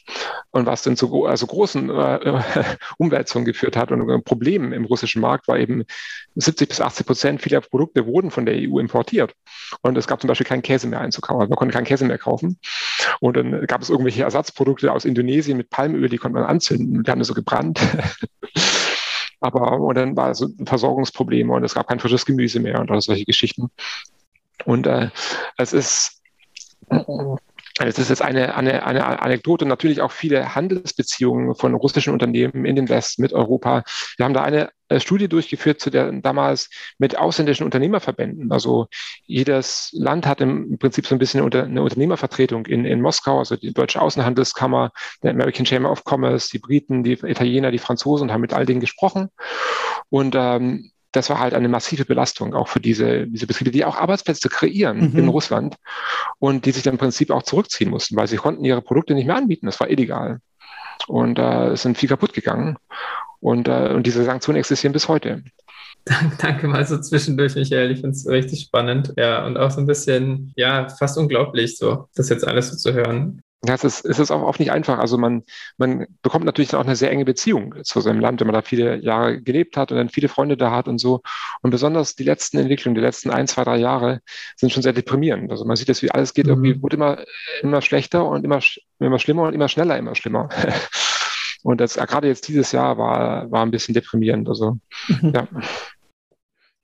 [0.50, 2.42] und was dann zu also großen äh,
[2.98, 5.84] Umwälzungen geführt hat und Problemen im russischen Markt war eben
[6.34, 9.34] 70 bis 80 Prozent vieler Produkte wurden von der EU importiert
[9.82, 12.58] und es gab zum Beispiel keinen Käse mehr einzukaufen, man konnte keinen Käse mehr kaufen
[13.20, 17.10] und dann gab es irgendwelche Ersatzprodukte aus Indonesien mit Palmöl, die konnte man anzünden, die
[17.10, 17.80] haben so gebrannt.
[19.40, 23.24] Aber und dann war so Versorgungsprobleme und es gab kein frisches Gemüse mehr und solche
[23.24, 23.70] Geschichten.
[24.66, 25.08] Und äh,
[25.56, 26.20] es ist
[27.86, 32.76] das ist jetzt eine, eine, eine Anekdote, natürlich auch viele Handelsbeziehungen von russischen Unternehmen in
[32.76, 33.84] den Westen mit Europa.
[34.16, 36.68] Wir haben da eine äh, Studie durchgeführt zu der damals
[36.98, 38.52] mit ausländischen Unternehmerverbänden.
[38.52, 38.88] Also
[39.24, 43.72] jedes Land hat im Prinzip so ein bisschen eine Unternehmervertretung in, in Moskau, also die
[43.72, 48.42] Deutsche Außenhandelskammer, der American Chamber of Commerce, die Briten, die Italiener, die Franzosen und haben
[48.42, 49.30] mit all denen gesprochen.
[50.10, 53.96] Und ähm, das war halt eine massive Belastung auch für diese, diese Betriebe, die auch
[53.96, 55.18] Arbeitsplätze kreieren mhm.
[55.18, 55.76] in Russland
[56.38, 59.26] und die sich dann im Prinzip auch zurückziehen mussten, weil sie konnten ihre Produkte nicht
[59.26, 59.66] mehr anbieten.
[59.66, 60.40] Das war illegal.
[61.08, 62.76] Und äh, es sind viel kaputt gegangen.
[63.40, 65.42] Und, äh, und diese Sanktionen existieren bis heute.
[66.38, 67.90] Danke mal so zwischendurch, Michael.
[67.90, 69.12] Ich finde es richtig spannend.
[69.16, 72.94] Ja, und auch so ein bisschen, ja, fast unglaublich, so, das jetzt alles so zu
[72.94, 73.42] hören.
[73.62, 74.98] Ja, es ist, es ist auch oft nicht einfach.
[74.98, 75.42] Also man,
[75.76, 78.96] man bekommt natürlich auch eine sehr enge Beziehung zu seinem Land, wenn man da viele
[78.96, 81.20] Jahre gelebt hat und dann viele Freunde da hat und so.
[81.60, 84.22] Und besonders die letzten Entwicklungen, die letzten ein, zwei, drei Jahre
[84.56, 85.50] sind schon sehr deprimierend.
[85.50, 86.52] Also man sieht, dass wie alles geht, mhm.
[86.52, 87.18] irgendwie wird immer,
[87.60, 88.60] immer schlechter und immer,
[88.98, 90.48] immer schlimmer und immer schneller, immer schlimmer.
[91.62, 94.48] und das, gerade jetzt dieses Jahr war, war ein bisschen deprimierend.
[94.48, 95.32] Also, mhm.
[95.34, 95.48] ja.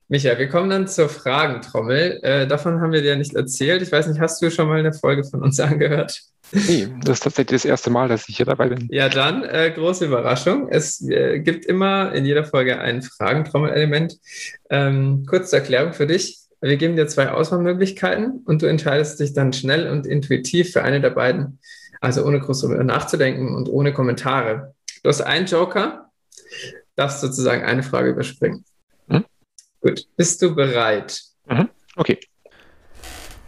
[0.09, 2.19] Michael, wir kommen dann zur Fragentrommel.
[2.21, 3.81] Äh, davon haben wir dir nicht erzählt.
[3.81, 6.21] Ich weiß nicht, hast du schon mal eine Folge von uns angehört?
[6.51, 8.87] Nee, das ist tatsächlich das erste Mal, dass ich hier dabei bin.
[8.89, 10.69] Ja, dann äh, große Überraschung.
[10.69, 14.17] Es äh, gibt immer in jeder Folge ein Fragentrommelelement.
[14.69, 16.39] Ähm, kurze Erklärung für dich.
[16.61, 21.01] Wir geben dir zwei Auswahlmöglichkeiten und du entscheidest dich dann schnell und intuitiv für eine
[21.01, 21.59] der beiden.
[22.01, 24.73] Also ohne groß nachzudenken und ohne Kommentare.
[25.03, 26.09] Du hast einen Joker,
[26.95, 28.63] darfst sozusagen eine Frage überspringen.
[29.09, 29.25] Hm?
[29.81, 31.21] Gut, bist du bereit?
[31.47, 31.69] Mhm.
[31.95, 32.19] Okay.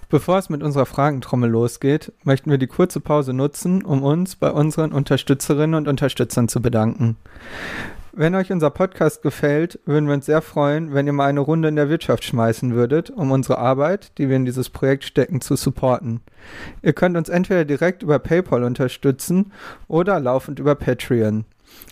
[0.09, 4.49] Bevor es mit unserer Fragentrommel losgeht, möchten wir die kurze Pause nutzen, um uns bei
[4.49, 7.15] unseren Unterstützerinnen und Unterstützern zu bedanken.
[8.11, 11.67] Wenn euch unser Podcast gefällt, würden wir uns sehr freuen, wenn ihr mal eine Runde
[11.67, 15.55] in der Wirtschaft schmeißen würdet, um unsere Arbeit, die wir in dieses Projekt stecken, zu
[15.55, 16.21] supporten.
[16.81, 19.51] Ihr könnt uns entweder direkt über PayPal unterstützen
[19.87, 21.45] oder laufend über Patreon.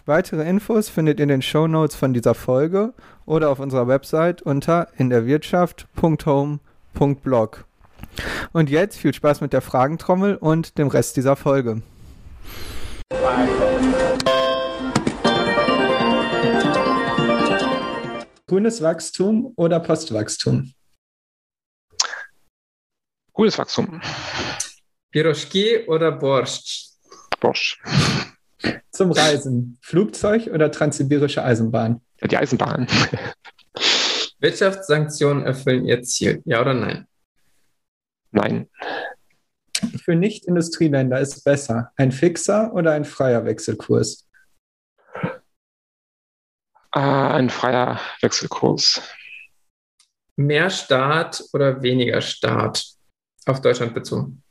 [0.07, 2.95] Weitere Infos findet ihr in den Show Notes von dieser Folge
[3.28, 7.66] oder auf unserer Website unter inderwirtschaft.home.blog.
[8.52, 11.82] Und jetzt viel Spaß mit der Fragentrommel und dem Rest dieser Folge.
[18.48, 20.74] Grünes Wachstum oder Postwachstum?
[23.34, 24.02] Grünes Wachstum.
[25.12, 26.91] Piroschki oder Borscht?
[27.39, 27.80] Borscht.
[28.91, 29.78] Zum Reisen.
[29.82, 32.02] Flugzeug oder transsibirische Eisenbahn?
[32.22, 32.88] Ja, die Eisenbahn.
[34.39, 37.08] Wirtschaftssanktionen erfüllen ihr Ziel, ja oder nein?
[38.32, 38.70] Nein.
[40.04, 44.28] Für Nicht-Industrieländer ist besser ein fixer oder ein freier Wechselkurs?
[46.94, 49.02] Äh, ein freier Wechselkurs.
[50.36, 52.86] Mehr Staat oder weniger Staat
[53.46, 54.44] auf Deutschland bezogen?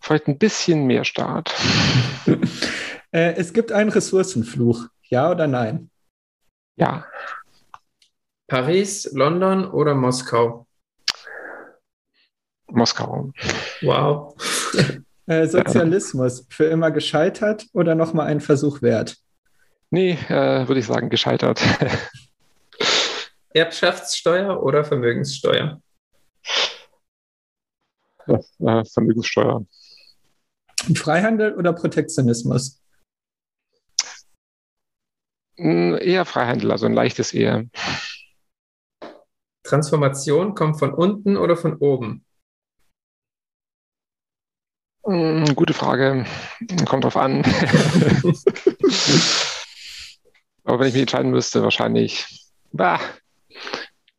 [0.00, 1.52] Vielleicht ein bisschen mehr Staat.
[3.10, 4.86] äh, es gibt einen Ressourcenfluch.
[5.08, 5.90] Ja oder nein?
[6.76, 7.06] Ja.
[8.46, 10.65] Paris, London oder Moskau?
[12.68, 13.32] Moskau.
[13.82, 14.34] Wow.
[15.28, 19.16] Äh, Sozialismus für immer gescheitert oder nochmal einen Versuch wert?
[19.90, 21.60] Nee, äh, würde ich sagen, gescheitert.
[23.50, 25.80] Erbschaftssteuer oder Vermögenssteuer?
[28.26, 29.66] Ja, äh, Vermögenssteuer.
[30.94, 32.82] Freihandel oder Protektionismus?
[35.56, 37.64] Hm, eher Freihandel, also ein leichtes eher.
[39.62, 42.25] Transformation kommt von unten oder von oben?
[45.06, 46.26] Hm, gute Frage.
[46.84, 47.44] Kommt drauf an.
[50.64, 52.26] Aber wenn ich mich entscheiden müsste, wahrscheinlich.
[52.72, 52.98] Bah,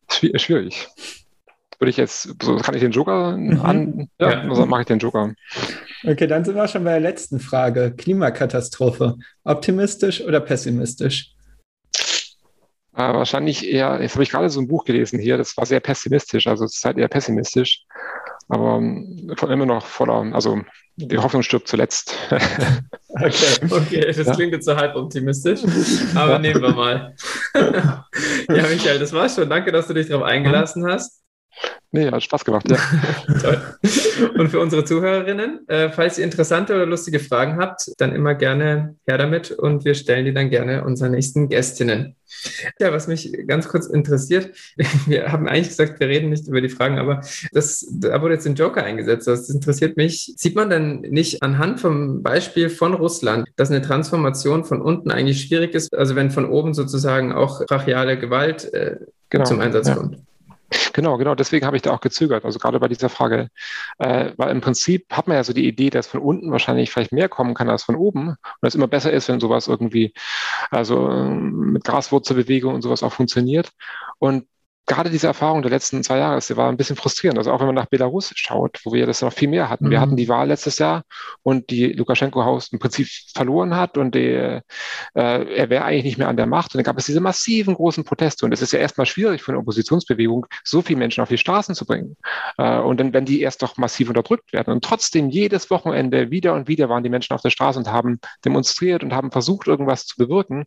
[0.08, 0.88] schwierig.
[1.78, 3.60] Würde ich jetzt, so kann ich den Joker mhm.
[3.60, 4.08] an?
[4.18, 4.40] Ja, ja.
[4.48, 5.34] Also mache ich den Joker.
[6.04, 7.94] Okay, dann sind wir schon bei der letzten Frage.
[7.94, 9.16] Klimakatastrophe.
[9.44, 11.34] Optimistisch oder pessimistisch?
[12.94, 15.78] Äh, wahrscheinlich eher, jetzt habe ich gerade so ein Buch gelesen hier, das war sehr
[15.78, 17.84] pessimistisch, also es ist halt eher pessimistisch,
[18.48, 20.60] aber ähm, immer noch voller, also
[20.96, 22.16] die Hoffnung stirbt zuletzt.
[23.08, 25.60] okay, okay, das klingt jetzt so halb optimistisch,
[26.14, 27.14] aber nehmen wir mal.
[27.54, 28.04] ja,
[28.48, 29.48] Michael, das war's schon.
[29.48, 31.22] Danke, dass du dich darauf eingelassen hast.
[31.90, 32.76] Nee, hat Spaß gemacht, ja.
[33.40, 33.60] Toll.
[34.36, 38.96] Und für unsere Zuhörerinnen, äh, falls ihr interessante oder lustige Fragen habt, dann immer gerne
[39.06, 42.14] her damit und wir stellen die dann gerne unseren nächsten Gästinnen.
[42.78, 44.50] Ja, was mich ganz kurz interessiert,
[45.06, 48.46] wir haben eigentlich gesagt, wir reden nicht über die Fragen, aber das, da wurde jetzt
[48.46, 49.26] ein Joker eingesetzt.
[49.26, 50.34] Das interessiert mich.
[50.36, 55.40] Sieht man denn nicht anhand vom Beispiel von Russland, dass eine Transformation von unten eigentlich
[55.40, 55.96] schwierig ist?
[55.96, 58.96] Also wenn von oben sozusagen auch brachiale Gewalt äh,
[59.30, 59.94] genau, zum Einsatz ja.
[59.94, 60.27] kommt?
[60.92, 63.48] Genau, genau, deswegen habe ich da auch gezögert, also gerade bei dieser Frage,
[63.98, 67.12] äh, weil im Prinzip hat man ja so die Idee, dass von unten wahrscheinlich vielleicht
[67.12, 70.12] mehr kommen kann als von oben und es immer besser ist, wenn sowas irgendwie,
[70.70, 73.70] also ähm, mit Graswurzelbewegung und sowas auch funktioniert.
[74.18, 74.46] Und
[74.88, 77.38] gerade diese Erfahrung der letzten zwei Jahre, die war ein bisschen frustrierend.
[77.38, 79.86] Also auch wenn man nach Belarus schaut, wo wir das noch viel mehr hatten.
[79.86, 79.90] Mhm.
[79.90, 81.02] Wir hatten die Wahl letztes Jahr
[81.42, 84.62] und die Lukaschenko-Haus im Prinzip verloren hat und die, äh,
[85.14, 86.74] er wäre eigentlich nicht mehr an der Macht.
[86.74, 88.46] Und dann gab es diese massiven großen Proteste.
[88.46, 91.74] Und es ist ja erstmal schwierig für eine Oppositionsbewegung, so viele Menschen auf die Straßen
[91.74, 92.16] zu bringen.
[92.56, 94.72] Äh, und dann, wenn die erst doch massiv unterdrückt werden.
[94.72, 98.20] Und trotzdem jedes Wochenende wieder und wieder waren die Menschen auf der Straße und haben
[98.42, 100.64] demonstriert und haben versucht, irgendwas zu bewirken.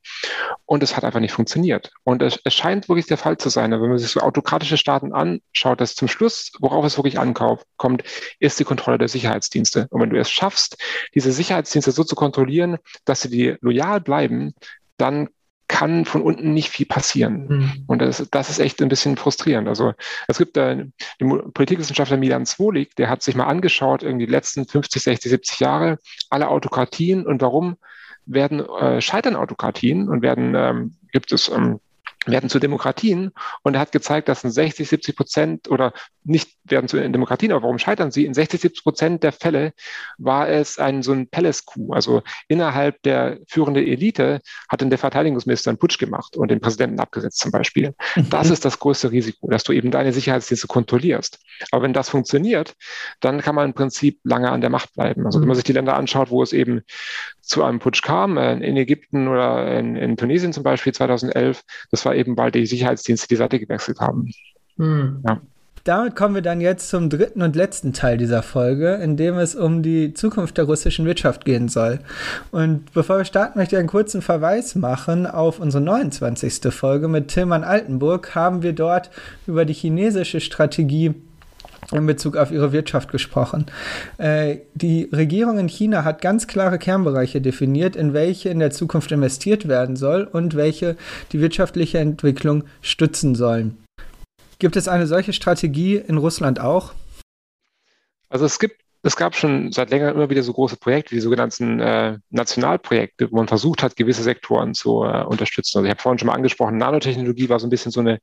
[0.65, 1.91] Und es hat einfach nicht funktioniert.
[2.03, 3.72] Und es, es scheint wirklich der Fall zu sein.
[3.72, 8.03] Wenn man sich so autokratische Staaten anschaut, dass zum Schluss, worauf es wirklich ankommt,
[8.39, 9.88] ist die Kontrolle der Sicherheitsdienste.
[9.89, 10.78] Und wenn du es schaffst,
[11.16, 14.53] diese Sicherheitsdienste so zu kontrollieren, dass sie dir loyal bleiben,
[14.97, 15.30] dann
[15.72, 17.47] kann von unten nicht viel passieren.
[17.47, 17.84] Mhm.
[17.88, 19.70] Und das, das ist echt ein bisschen frustrierend.
[19.70, 19.93] Also
[20.28, 20.86] es gibt äh,
[21.22, 25.59] den Politikwissenschaftler Milan Zwolik, der hat sich mal angeschaut, irgendwie die letzten 50, 60, 70
[25.62, 25.97] Jahre,
[26.30, 27.78] alle Autokratien und warum
[28.26, 31.80] werden äh, scheitern Autokratien und werden ähm, gibt es ähm,
[32.26, 33.32] werden zu Demokratien
[33.63, 35.93] und er hat gezeigt, dass in 60, 70 Prozent oder
[36.24, 38.26] nicht werden zu Demokratien, aber warum scheitern sie?
[38.26, 39.74] In 60, 70 Prozent der Fälle
[40.17, 41.93] war es ein so ein Palace-Coup.
[41.93, 46.99] Also innerhalb der führenden Elite hat dann der Verteidigungsminister einen Putsch gemacht und den Präsidenten
[46.99, 47.95] abgesetzt zum Beispiel.
[48.15, 48.30] Mhm.
[48.30, 51.39] Das ist das größte Risiko, dass du eben deine Sicherheitsdienste kontrollierst.
[51.72, 52.76] Aber wenn das funktioniert,
[53.19, 55.26] dann kann man im Prinzip lange an der Macht bleiben.
[55.26, 56.84] Also wenn man sich die Länder anschaut, wo es eben
[57.41, 62.05] zu einem Putsch kam, äh, in Ägypten oder in, in Tunesien zum Beispiel 2011, das
[62.05, 64.32] war eben, weil die Sicherheitsdienste die Seite gewechselt haben.
[64.78, 65.22] Hm.
[65.28, 65.41] Ja.
[65.84, 69.55] Damit kommen wir dann jetzt zum dritten und letzten Teil dieser Folge, in dem es
[69.55, 71.99] um die Zukunft der russischen Wirtschaft gehen soll.
[72.51, 76.72] Und bevor wir starten, möchte ich einen kurzen Verweis machen auf unsere 29.
[76.72, 78.36] Folge mit Tilman Altenburg.
[78.36, 79.09] Haben wir dort
[79.47, 81.16] über die chinesische Strategie
[81.91, 83.65] in Bezug auf ihre Wirtschaft gesprochen.
[84.17, 89.11] Äh, die Regierung in China hat ganz klare Kernbereiche definiert, in welche in der Zukunft
[89.11, 90.95] investiert werden soll und welche
[91.31, 93.77] die wirtschaftliche Entwicklung stützen sollen.
[94.59, 96.93] Gibt es eine solche Strategie in Russland auch?
[98.29, 101.80] Also es gibt es gab schon seit längerem immer wieder so große Projekte, die sogenannten
[101.80, 105.80] äh, Nationalprojekte, wo man versucht hat, gewisse Sektoren zu äh, unterstützen.
[105.80, 108.20] Also ich habe vorhin schon mal angesprochen, Nanotechnologie war so ein bisschen so, eine,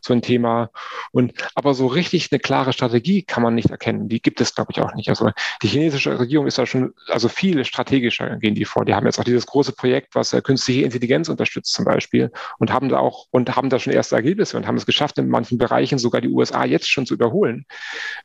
[0.00, 0.70] so ein Thema.
[1.10, 4.08] Und aber so richtig eine klare Strategie kann man nicht erkennen.
[4.08, 5.08] Die gibt es, glaube ich, auch nicht.
[5.08, 5.30] Also
[5.62, 8.84] die chinesische Regierung ist da schon, also viel strategischer gehen die vor.
[8.84, 12.72] Die haben jetzt auch dieses große Projekt, was äh, künstliche Intelligenz unterstützt zum Beispiel und
[12.72, 15.58] haben da auch und haben da schon erste Ergebnisse und haben es geschafft, in manchen
[15.58, 17.64] Bereichen sogar die USA jetzt schon zu überholen,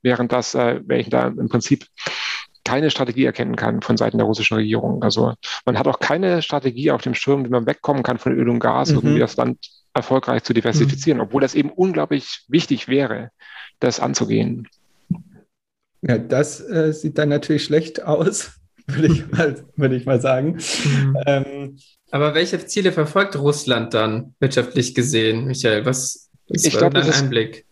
[0.03, 1.88] während das, äh, welchen da im Prinzip
[2.66, 5.01] keine Strategie erkennen kann von Seiten der russischen Regierung.
[5.03, 5.34] Also
[5.66, 8.59] man hat auch keine Strategie auf dem Schirm, wie man wegkommen kann von Öl und
[8.59, 8.97] Gas, mhm.
[8.97, 9.59] irgendwie das Land
[9.93, 11.26] erfolgreich zu diversifizieren, mhm.
[11.26, 13.30] obwohl das eben unglaublich wichtig wäre,
[13.80, 14.68] das anzugehen.
[16.01, 18.51] Ja, das äh, sieht dann natürlich schlecht aus,
[18.88, 20.57] würde ich mal, würde ich mal sagen.
[20.84, 21.18] Mhm.
[21.26, 21.78] Ähm,
[22.11, 25.86] Aber welche Ziele verfolgt Russland dann wirtschaftlich gesehen, Michael?
[25.86, 27.66] Was ist ich glaub, dein Einblick?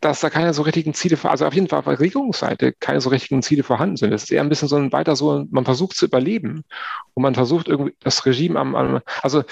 [0.00, 3.10] Dass da keine so richtigen Ziele, also auf jeden Fall auf der Regierungsseite keine so
[3.10, 4.12] richtigen Ziele vorhanden sind.
[4.12, 6.64] Es ist eher ein bisschen so ein weiter so, man versucht zu überleben
[7.14, 9.42] und man versucht irgendwie das Regime am, am also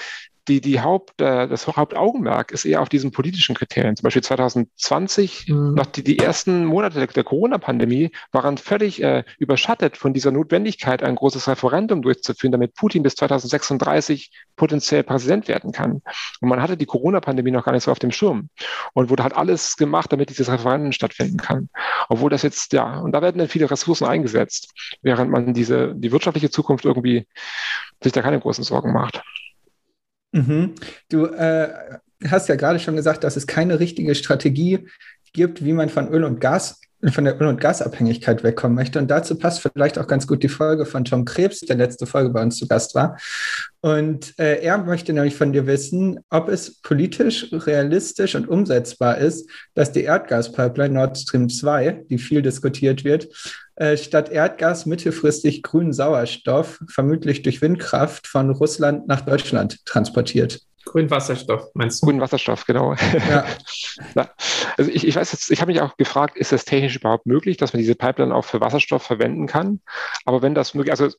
[0.47, 3.95] die, die Haupt, äh, das Hauptaugenmerk ist eher auf diesen politischen Kriterien.
[3.95, 5.73] Zum Beispiel 2020, mhm.
[5.73, 11.03] noch die, die ersten Monate der, der Corona-Pandemie waren völlig äh, überschattet von dieser Notwendigkeit,
[11.03, 16.01] ein großes Referendum durchzuführen, damit Putin bis 2036 potenziell Präsident werden kann.
[16.41, 18.49] Und man hatte die Corona-Pandemie noch gar nicht so auf dem Schirm
[18.93, 21.69] und wurde halt alles gemacht, damit dieses Referendum stattfinden kann.
[22.09, 24.71] Obwohl das jetzt, ja, und da werden dann viele Ressourcen eingesetzt,
[25.01, 27.27] während man diese, die wirtschaftliche Zukunft irgendwie
[28.03, 29.23] sich da keine großen Sorgen macht.
[30.35, 30.73] Mhm.
[31.09, 31.69] Du äh,
[32.27, 34.87] hast ja gerade schon gesagt, dass es keine richtige Strategie
[35.31, 36.81] gibt, wie man von Öl und Gas
[37.11, 38.99] von der Öl- und Gasabhängigkeit wegkommen möchte.
[38.99, 42.29] Und dazu passt vielleicht auch ganz gut die Folge von Tom Krebs, der letzte Folge
[42.29, 43.17] bei uns zu Gast war.
[43.81, 49.49] Und äh, er möchte nämlich von dir wissen, ob es politisch realistisch und umsetzbar ist,
[49.75, 53.27] dass die Erdgaspipeline Nord Stream 2, die viel diskutiert wird,
[53.75, 60.61] äh, statt Erdgas mittelfristig grünen Sauerstoff, vermutlich durch Windkraft, von Russland nach Deutschland transportiert.
[60.85, 62.05] Grünen Wasserstoff, meinst du?
[62.05, 62.95] Grünen Wasserstoff, genau.
[63.29, 63.45] Ja.
[64.77, 67.57] also ich, ich weiß jetzt, ich habe mich auch gefragt, ist das technisch überhaupt möglich,
[67.57, 69.81] dass man diese Pipeline auch für Wasserstoff verwenden kann?
[70.25, 71.09] Aber wenn das möglich, also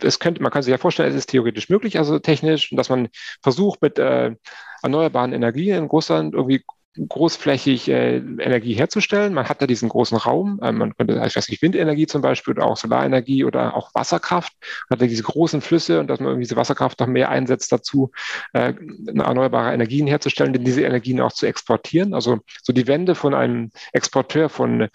[0.00, 3.08] es könnte, man kann sich ja vorstellen, es ist theoretisch möglich, also technisch, dass man
[3.42, 4.34] versucht, mit äh,
[4.82, 6.64] erneuerbaren Energien in Russland irgendwie
[7.06, 9.34] großflächig äh, Energie herzustellen.
[9.34, 10.58] Man hat da diesen großen Raum.
[10.62, 14.52] Äh, man könnte, ich weiß nicht, Windenergie zum Beispiel oder auch Solarenergie oder auch Wasserkraft.
[14.88, 17.72] Man hat da diese großen Flüsse und dass man irgendwie diese Wasserkraft noch mehr einsetzt
[17.72, 18.10] dazu,
[18.52, 18.74] äh,
[19.06, 22.14] erneuerbare Energien herzustellen, denn diese Energien auch zu exportieren.
[22.14, 24.88] Also so die Wende von einem Exporteur von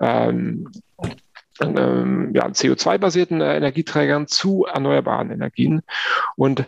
[0.00, 0.68] ähm,
[1.60, 5.82] ähm, ja, CO2-basierten äh, Energieträgern zu erneuerbaren Energien.
[6.36, 6.66] Und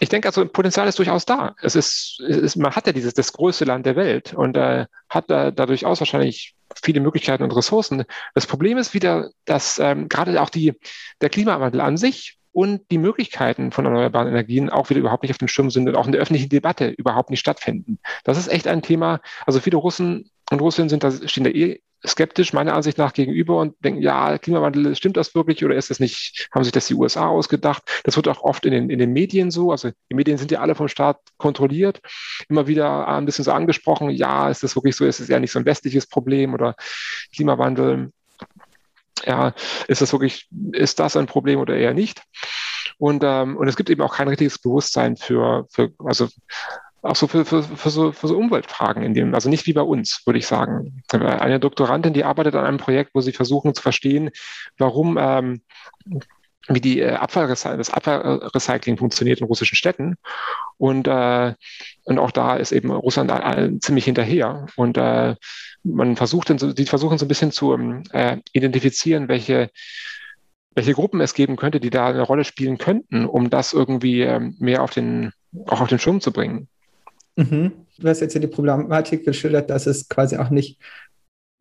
[0.00, 1.54] ich denke, also Potenzial ist durchaus da.
[1.62, 4.86] Es ist, es ist man hat ja dieses das größte Land der Welt und äh,
[5.08, 8.04] hat da, da durchaus wahrscheinlich viele Möglichkeiten und Ressourcen.
[8.34, 10.72] Das Problem ist wieder, dass ähm, gerade auch die,
[11.20, 15.38] der Klimawandel an sich und die Möglichkeiten von erneuerbaren Energien auch wieder überhaupt nicht auf
[15.38, 17.98] dem Schirm sind und auch in der öffentlichen Debatte überhaupt nicht stattfinden.
[18.24, 19.20] Das ist echt ein Thema.
[19.46, 23.58] Also viele Russen und Russinnen sind da, stehen da eh skeptisch meiner Ansicht nach gegenüber
[23.58, 26.94] und denken, ja, Klimawandel, stimmt das wirklich oder ist das nicht, haben sich das die
[26.94, 27.82] USA ausgedacht?
[28.04, 30.60] Das wird auch oft in den, in den Medien so, also die Medien sind ja
[30.60, 32.00] alle vom Staat kontrolliert,
[32.48, 35.52] immer wieder ein bisschen so angesprochen, ja, ist das wirklich so, ist es eher nicht
[35.52, 36.74] so ein westliches Problem oder
[37.34, 38.12] Klimawandel,
[39.24, 39.54] ja,
[39.88, 42.22] ist das wirklich, ist das ein Problem oder eher nicht?
[42.98, 46.28] Und, ähm, und es gibt eben auch kein richtiges Bewusstsein für, für also
[47.04, 49.82] auch so für, für, für, so, für so Umweltfragen in dem, also nicht wie bei
[49.82, 51.02] uns, würde ich sagen.
[51.10, 54.30] Eine Doktorandin, die arbeitet an einem Projekt, wo sie versuchen zu verstehen,
[54.78, 55.60] warum ähm,
[56.68, 60.16] wie die äh, Abfallrecy das Abfallrecycling funktioniert in russischen Städten.
[60.78, 61.54] Und, äh,
[62.04, 64.66] und auch da ist eben Russland ziemlich hinterher.
[64.76, 65.36] Und äh,
[65.82, 66.48] man versucht,
[66.78, 69.70] die versuchen so ein bisschen zu ähm, äh, identifizieren, welche
[70.76, 74.56] welche Gruppen es geben könnte, die da eine Rolle spielen könnten, um das irgendwie ähm,
[74.58, 75.32] mehr auf den,
[75.66, 76.68] auch auf den Schirm zu bringen.
[77.36, 77.72] Mhm.
[77.98, 80.78] Du hast jetzt hier die Problematik geschildert, dass es quasi auch nicht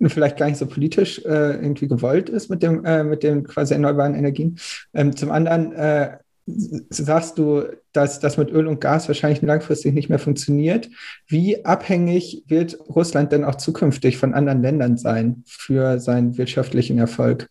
[0.07, 3.73] vielleicht gar nicht so politisch äh, irgendwie gewollt ist mit dem, äh, mit den quasi
[3.73, 4.59] erneuerbaren Energien.
[4.93, 7.63] Ähm, zum anderen äh, sagst du,
[7.93, 10.89] dass das mit Öl und Gas wahrscheinlich langfristig nicht mehr funktioniert.
[11.27, 17.47] Wie abhängig wird Russland denn auch zukünftig von anderen Ländern sein für seinen wirtschaftlichen Erfolg?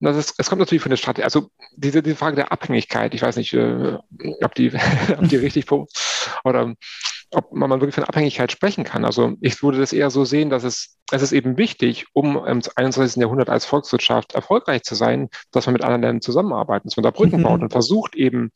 [0.00, 1.24] Das ist, es kommt natürlich von der Strategie.
[1.24, 3.98] Also diese, diese Frage der Abhängigkeit, ich weiß nicht, äh,
[4.42, 4.72] ob, die,
[5.18, 5.66] ob die richtig
[6.44, 6.74] oder
[7.30, 9.04] ob man wirklich von Abhängigkeit sprechen kann.
[9.04, 12.62] Also ich würde das eher so sehen, dass es, es ist eben wichtig, um im
[12.74, 13.20] 21.
[13.20, 17.10] Jahrhundert als Volkswirtschaft erfolgreich zu sein, dass man mit anderen Ländern zusammenarbeitet, dass man da
[17.10, 17.42] Brücken mhm.
[17.42, 18.50] baut und versucht eben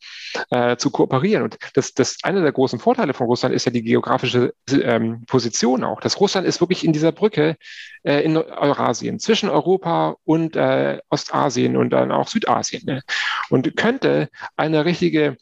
[0.49, 1.43] äh, zu kooperieren.
[1.43, 5.83] Und das, das einer der großen Vorteile von Russland ist ja die geografische ähm, Position
[5.83, 6.01] auch.
[6.01, 7.57] Das Russland ist wirklich in dieser Brücke
[8.03, 13.01] äh, in Eurasien zwischen Europa und äh, Ostasien und dann auch Südasien ne?
[13.49, 15.37] und könnte eine richtige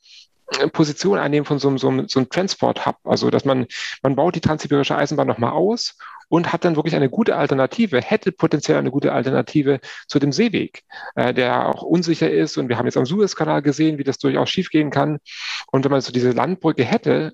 [0.74, 2.97] Position einnehmen von so, so, so einem Transport-Hub.
[3.04, 3.68] Also, dass man,
[4.04, 5.97] man baut die transsibirische Eisenbahn nochmal aus
[6.30, 10.84] und hat dann wirklich eine gute Alternative, hätte potenziell eine gute Alternative zu dem Seeweg,
[11.16, 12.58] äh, der auch unsicher ist.
[12.58, 15.20] Und wir haben jetzt am Suezkanal gesehen, wie das durchaus schiefgehen kann.
[15.72, 17.34] Und wenn man so diese Landbrücke hätte,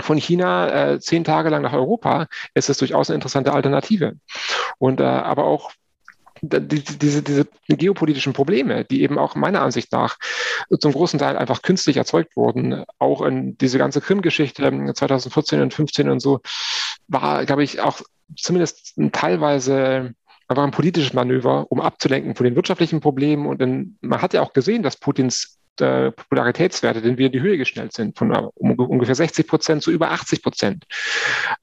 [0.00, 4.14] von China äh, zehn Tage lang nach Europa, ist das durchaus eine interessante Alternative.
[4.78, 5.72] Und äh, aber auch
[6.48, 10.16] diese, diese geopolitischen Probleme, die eben auch meiner Ansicht nach
[10.78, 16.08] zum großen Teil einfach künstlich erzeugt wurden, auch in diese ganze Krim-Geschichte 2014 und 2015
[16.08, 16.40] und so,
[17.08, 18.00] war, glaube ich, auch
[18.36, 20.14] zumindest teilweise
[20.48, 23.46] einfach ein politisches Manöver, um abzulenken von den wirtschaftlichen Problemen.
[23.46, 27.40] Und dann, man hat ja auch gesehen, dass Putins äh, Popularitätswerte, den wir in die
[27.40, 30.84] Höhe geschnellt sind, von um, ungefähr 60 Prozent zu über 80 Prozent.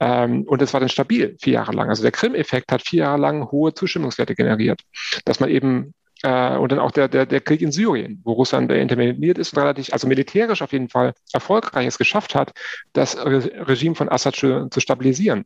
[0.00, 1.88] Ähm, und das war dann stabil vier Jahre lang.
[1.88, 4.82] Also der Krim-Effekt hat vier Jahre lang hohe Zustimmungswerte generiert,
[5.24, 8.70] dass man eben äh, und dann auch der, der, der Krieg in Syrien, wo Russland
[8.70, 12.52] interveniert ist und relativ, also militärisch auf jeden Fall erfolgreich es geschafft hat,
[12.92, 15.44] das Re Regime von Assad zu stabilisieren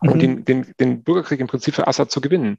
[0.00, 0.10] mhm.
[0.10, 2.58] und den, den, den Bürgerkrieg im Prinzip für Assad zu gewinnen.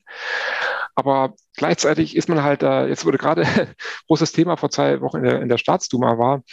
[0.96, 3.46] Aber gleichzeitig ist man halt, äh, jetzt wurde gerade
[4.08, 6.44] großes Thema vor zwei Wochen in der, in der Staatsduma war,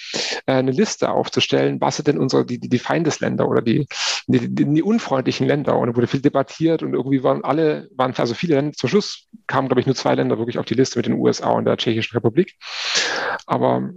[0.46, 3.88] äh, eine Liste aufzustellen, was sind denn unsere, die, die Feindesländer oder die,
[4.28, 5.76] die, die, unfreundlichen Länder.
[5.76, 9.26] Und da wurde viel debattiert und irgendwie waren alle, waren also viele Länder, zum Schluss
[9.48, 11.76] kamen, glaube ich, nur zwei Länder wirklich auf die Liste mit den USA und der
[11.76, 12.54] Tschechischen Republik.
[13.46, 13.90] Aber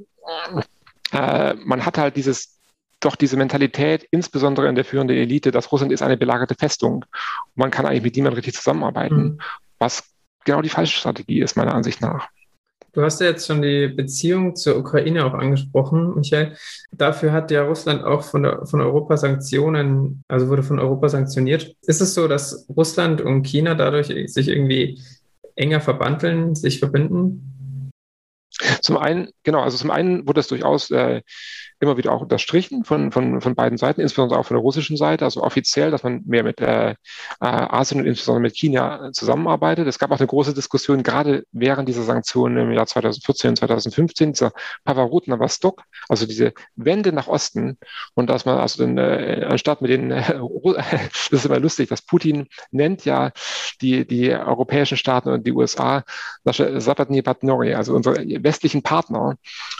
[1.12, 2.59] äh, man hat halt dieses
[3.00, 7.06] doch diese Mentalität, insbesondere in der führenden Elite, dass Russland ist eine belagerte Festung.
[7.56, 9.40] Man kann eigentlich mit niemandem richtig zusammenarbeiten, mhm.
[9.78, 10.04] was
[10.46, 12.28] genau die falsche Strategie ist, meiner Ansicht nach.
[12.94, 16.56] Du hast ja jetzt schon die Beziehung zur Ukraine auch angesprochen, Michael.
[16.92, 21.76] Dafür hat ja Russland auch von, der, von Europa Sanktionen, also wurde von Europa sanktioniert.
[21.84, 25.00] Ist es so, dass Russland und China dadurch sich irgendwie
[25.56, 27.59] enger verbandeln, sich verbinden?
[28.82, 31.22] Zum einen, genau, also zum einen wurde das durchaus äh,
[31.80, 35.24] immer wieder auch unterstrichen von, von, von beiden Seiten, insbesondere auch von der russischen Seite,
[35.26, 36.96] also offiziell, dass man mehr mit äh,
[37.40, 39.88] Asien und insbesondere mit China zusammenarbeitet.
[39.88, 44.34] Es gab auch eine große Diskussion, gerade während dieser Sanktionen im Jahr 2014 und 2015,
[44.34, 44.52] dieser
[44.84, 47.78] Pavarutna Vostok, also diese Wende nach Osten
[48.14, 50.34] und dass man also dann, äh, anstatt mit den, äh,
[50.74, 53.32] das ist immer lustig, dass Putin nennt ja
[53.82, 56.04] die, die europäischen Staaten und die USA
[56.44, 59.38] also unsere westlichen Partner,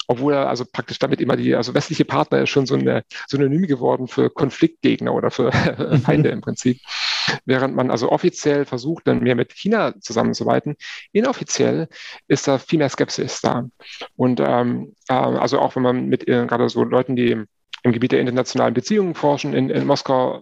[0.08, 3.66] obwohl er also praktisch damit immer die, also westliche Partner ist schon so eine Synonym
[3.66, 5.52] geworden für Konfliktgegner oder für
[6.06, 6.80] Feinde im Prinzip.
[7.46, 10.76] Während man also offiziell versucht, dann mehr mit China zusammenzuarbeiten,
[11.12, 11.88] inoffiziell
[12.28, 13.68] ist da viel mehr Skepsis da.
[14.16, 17.44] Und ähm, äh, also auch wenn man mit äh, gerade so Leuten, die
[17.84, 20.42] im Gebiet der internationalen Beziehungen forschen, in, in Moskau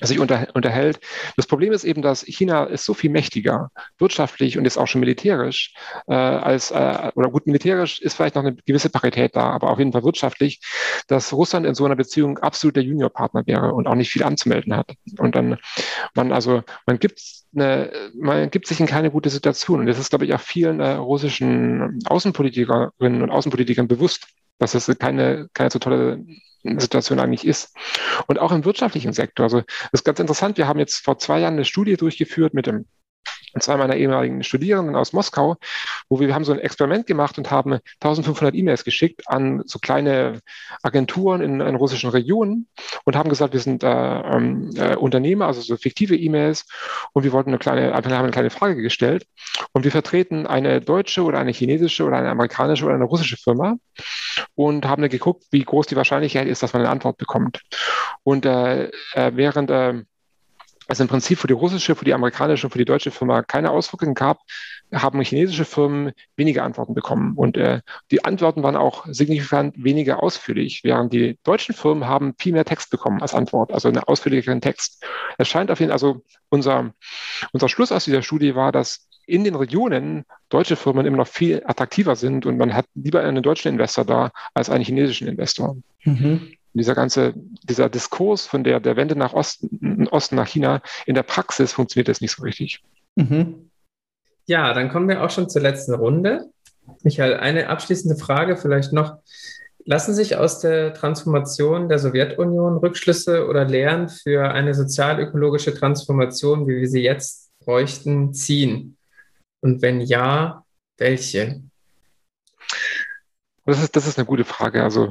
[0.00, 1.00] sich unter, unterhält.
[1.36, 5.00] Das Problem ist eben, dass China ist so viel mächtiger, wirtschaftlich und jetzt auch schon
[5.00, 5.74] militärisch,
[6.06, 9.78] äh, als, äh, oder gut, militärisch ist vielleicht noch eine gewisse Parität da, aber auf
[9.78, 10.60] jeden Fall wirtschaftlich,
[11.08, 14.76] dass Russland in so einer Beziehung absolut der Juniorpartner wäre und auch nicht viel anzumelden
[14.76, 14.94] hat.
[15.18, 15.58] Und dann,
[16.14, 17.20] man also, man gibt
[17.54, 19.80] eine, man gibt sich in keine gute Situation.
[19.80, 24.26] Und das ist, glaube ich, auch vielen äh, russischen Außenpolitikerinnen und Außenpolitikern bewusst,
[24.58, 26.24] dass es keine, keine so tolle
[26.62, 27.76] Situation eigentlich ist.
[28.26, 29.44] Und auch im wirtschaftlichen Sektor.
[29.44, 30.58] Also das ist ganz interessant.
[30.58, 32.86] Wir haben jetzt vor zwei Jahren eine Studie durchgeführt mit dem
[33.60, 35.56] zwei meiner ehemaligen Studierenden aus Moskau,
[36.08, 40.40] wo wir, haben so ein Experiment gemacht und haben 1500 E-Mails geschickt an so kleine
[40.82, 42.68] Agenturen in, in russischen Regionen
[43.04, 46.66] und haben gesagt, wir sind äh, ähm, äh, Unternehmer, also so fiktive E-Mails
[47.12, 49.26] und wir wollten eine kleine, haben eine kleine Frage gestellt
[49.72, 53.76] und wir vertreten eine deutsche oder eine chinesische oder eine amerikanische oder eine russische Firma
[54.54, 57.62] und haben dann geguckt, wie groß die Wahrscheinlichkeit ist, dass man eine Antwort bekommt.
[58.22, 60.02] Und äh, äh während äh,
[60.88, 63.70] es im Prinzip für die russische, für die amerikanische und für die deutsche Firma keine
[63.70, 64.40] Auswirkungen gab,
[64.92, 67.34] haben chinesische Firmen weniger Antworten bekommen.
[67.36, 67.80] Und äh,
[68.10, 72.90] die Antworten waren auch signifikant weniger ausführlich, während die deutschen Firmen haben viel mehr Text
[72.90, 75.04] bekommen als Antwort, also einen ausführlicheren Text.
[75.38, 76.92] Es scheint auf jeden Fall, also unser,
[77.52, 81.62] unser Schluss aus dieser Studie war, dass in den Regionen deutsche Firmen immer noch viel
[81.66, 85.76] attraktiver sind und man hat lieber einen deutschen Investor da als einen chinesischen Investor.
[86.04, 86.52] Mhm.
[86.76, 91.22] Dieser ganze, dieser Diskurs von der, der Wende nach Osten, Osten nach China, in der
[91.22, 92.82] Praxis funktioniert das nicht so richtig.
[93.14, 93.70] Mhm.
[94.46, 96.50] Ja, dann kommen wir auch schon zur letzten Runde.
[97.02, 99.18] Michael, eine abschließende Frage vielleicht noch.
[99.84, 106.80] Lassen sich aus der Transformation der Sowjetunion Rückschlüsse oder Lehren für eine sozial-ökologische Transformation, wie
[106.80, 108.96] wir sie jetzt bräuchten, ziehen?
[109.60, 110.64] Und wenn ja,
[110.98, 111.62] welche?
[113.64, 114.82] Das ist, das ist eine gute Frage.
[114.82, 115.10] Also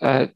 [0.00, 0.28] äh,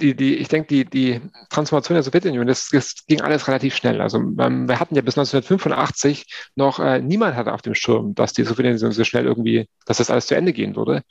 [0.00, 1.20] die, die, ich denke, die, die
[1.50, 4.00] Transformation der Sowjetunion, das, das ging alles relativ schnell.
[4.00, 8.32] Also ähm, wir hatten ja bis 1985 noch, äh, niemand hatte auf dem Schirm, dass
[8.32, 11.02] die Sowjetunion so schnell irgendwie, dass das alles zu Ende gehen würde.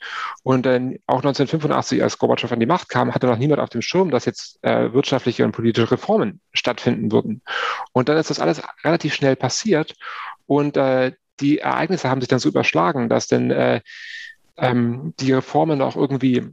[0.42, 3.82] Und äh, auch 1985, als Gorbatschow an die Macht kam, hatte noch niemand auf dem
[3.82, 7.42] Schirm, dass jetzt äh, wirtschaftliche und politische Reformen stattfinden würden.
[7.92, 9.94] Und dann ist das alles relativ schnell passiert
[10.46, 13.80] und äh, die Ereignisse haben sich dann so überschlagen, dass denn äh,
[14.56, 16.46] ähm, die Reformen auch irgendwie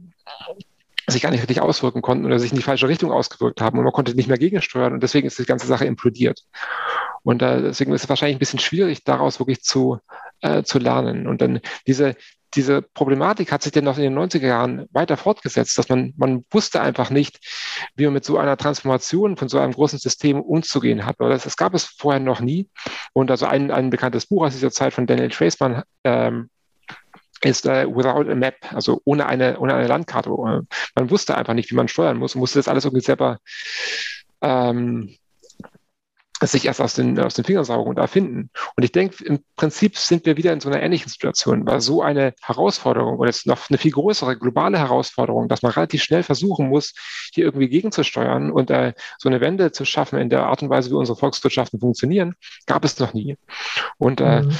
[1.12, 3.84] sich gar nicht richtig auswirken konnten oder sich in die falsche Richtung ausgewirkt haben und
[3.84, 6.44] man konnte nicht mehr gegensteuern und deswegen ist die ganze Sache implodiert.
[7.22, 9.98] Und äh, deswegen ist es wahrscheinlich ein bisschen schwierig, daraus wirklich zu,
[10.40, 11.26] äh, zu lernen.
[11.26, 12.16] Und dann diese,
[12.54, 16.44] diese Problematik hat sich dann noch in den 90er Jahren weiter fortgesetzt, dass man, man
[16.50, 17.38] wusste einfach nicht,
[17.96, 21.16] wie man mit so einer Transformation von so einem großen System umzugehen hat.
[21.18, 22.68] Das, das gab es vorher noch nie.
[23.12, 26.48] Und also ein, ein bekanntes Buch aus dieser Zeit von Daniel Traceman, ähm,
[27.42, 30.30] ist äh, without a map, also ohne eine, ohne eine Landkarte.
[30.30, 33.38] Man wusste einfach nicht, wie man steuern muss und musste das alles irgendwie selber
[34.40, 35.16] ähm,
[36.46, 38.50] sich erst aus den, aus den Fingern saugen und erfinden.
[38.76, 42.02] Und ich denke, im Prinzip sind wir wieder in so einer ähnlichen Situation, weil so
[42.02, 46.68] eine Herausforderung oder jetzt noch eine viel größere globale Herausforderung, dass man relativ schnell versuchen
[46.68, 46.94] muss,
[47.32, 50.90] hier irgendwie gegenzusteuern und äh, so eine Wende zu schaffen in der Art und Weise,
[50.90, 52.34] wie unsere Volkswirtschaften funktionieren,
[52.66, 53.36] gab es noch nie.
[53.96, 54.52] Und äh, mhm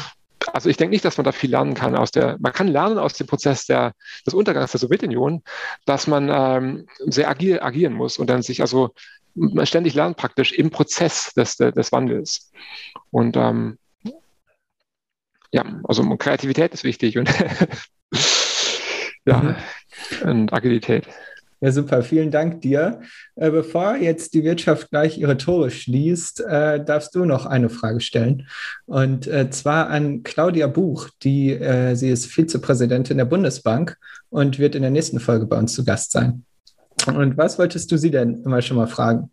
[0.53, 2.99] also ich denke nicht, dass man da viel lernen kann aus der, man kann lernen
[2.99, 3.93] aus dem Prozess der,
[4.27, 5.43] des Untergangs der Sowjetunion,
[5.87, 8.95] dass man ähm, sehr agil agieren muss und dann sich also
[9.35, 12.51] man ständig lernt praktisch im Prozess des, des Wandels.
[13.11, 13.79] Und ähm,
[15.53, 17.31] ja, also Kreativität ist wichtig und
[19.25, 19.57] ja, mhm.
[20.29, 21.07] und Agilität.
[21.61, 22.03] Ja, super.
[22.03, 23.01] Vielen Dank dir.
[23.35, 28.01] Äh, bevor jetzt die Wirtschaft gleich ihre Tore schließt, äh, darfst du noch eine Frage
[28.01, 28.47] stellen.
[28.87, 31.59] Und äh, zwar an Claudia Buch, die
[31.95, 33.97] sie ist Vizepräsidentin der Bundesbank
[34.31, 36.45] und wird in der nächsten Folge bei uns zu Gast sein.
[37.07, 39.31] Und was wolltest du sie denn immer schon mal fragen?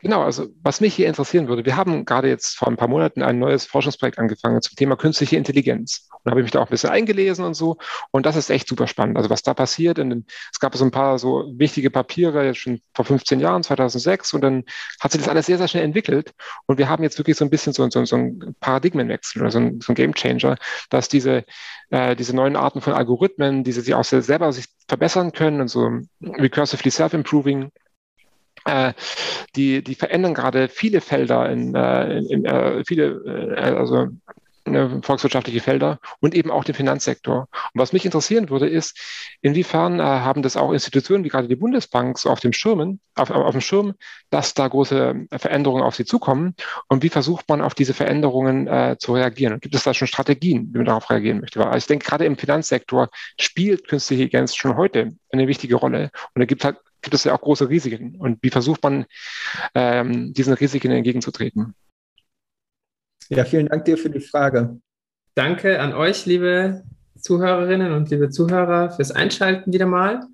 [0.00, 3.22] Genau, also was mich hier interessieren würde, wir haben gerade jetzt vor ein paar Monaten
[3.22, 6.08] ein neues Forschungsprojekt angefangen zum Thema künstliche Intelligenz.
[6.12, 7.78] Und da habe ich mich da auch ein bisschen eingelesen und so.
[8.12, 9.16] Und das ist echt super spannend.
[9.16, 12.80] Also was da passiert, in, es gab so ein paar so wichtige Papiere jetzt schon
[12.94, 14.64] vor 15 Jahren, 2006, und dann
[15.00, 16.32] hat sich das alles sehr, sehr schnell entwickelt.
[16.66, 19.58] Und wir haben jetzt wirklich so ein bisschen so, so, so ein Paradigmenwechsel oder so
[19.58, 20.58] ein, so ein Gamechanger,
[20.90, 21.44] dass diese,
[21.90, 25.90] äh, diese neuen Arten von Algorithmen, diese sich auch selber sich verbessern können und so
[26.20, 27.72] recursively self-improving,
[29.56, 34.08] die, die verändern gerade viele Felder in, äh, in äh, viele, äh, also
[34.74, 37.48] äh, volkswirtschaftliche Felder und eben auch den Finanzsektor.
[37.52, 38.98] Und was mich interessieren würde, ist,
[39.40, 43.30] inwiefern äh, haben das auch Institutionen wie gerade die Bundesbank so auf dem Schirmen, auf,
[43.30, 43.94] auf dem Schirm,
[44.30, 46.54] dass da große Veränderungen auf sie zukommen
[46.88, 49.54] und wie versucht man auf diese Veränderungen äh, zu reagieren?
[49.54, 51.60] Und gibt es da schon Strategien, wie man darauf reagieren möchte?
[51.60, 53.08] Weil ich denke, gerade im Finanzsektor
[53.40, 56.10] spielt künstliche Intelligenz schon heute eine wichtige Rolle.
[56.34, 58.16] Und da gibt halt gibt es ja auch große Risiken.
[58.16, 59.06] Und wie versucht man,
[59.74, 61.74] ähm, diesen Risiken entgegenzutreten?
[63.28, 64.80] Ja, vielen Dank dir für die Frage.
[65.34, 66.82] Danke an euch, liebe
[67.20, 70.26] Zuhörerinnen und liebe Zuhörer, fürs Einschalten wieder mal.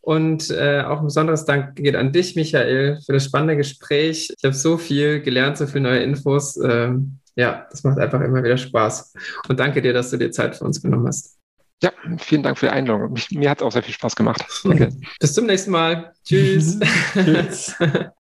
[0.00, 4.32] Und äh, auch ein besonderes Dank geht an dich, Michael, für das spannende Gespräch.
[4.36, 6.56] Ich habe so viel gelernt, so viele neue Infos.
[6.56, 9.14] Ähm, ja, das macht einfach immer wieder Spaß.
[9.48, 11.35] Und danke dir, dass du dir Zeit für uns genommen hast.
[11.82, 13.12] Ja, vielen Dank für die Einladung.
[13.12, 14.44] Mich, mir hat es auch sehr viel Spaß gemacht.
[14.64, 14.88] Danke.
[15.20, 16.14] Bis zum nächsten Mal.
[16.24, 16.78] Tschüss.
[17.14, 17.74] Tschüss.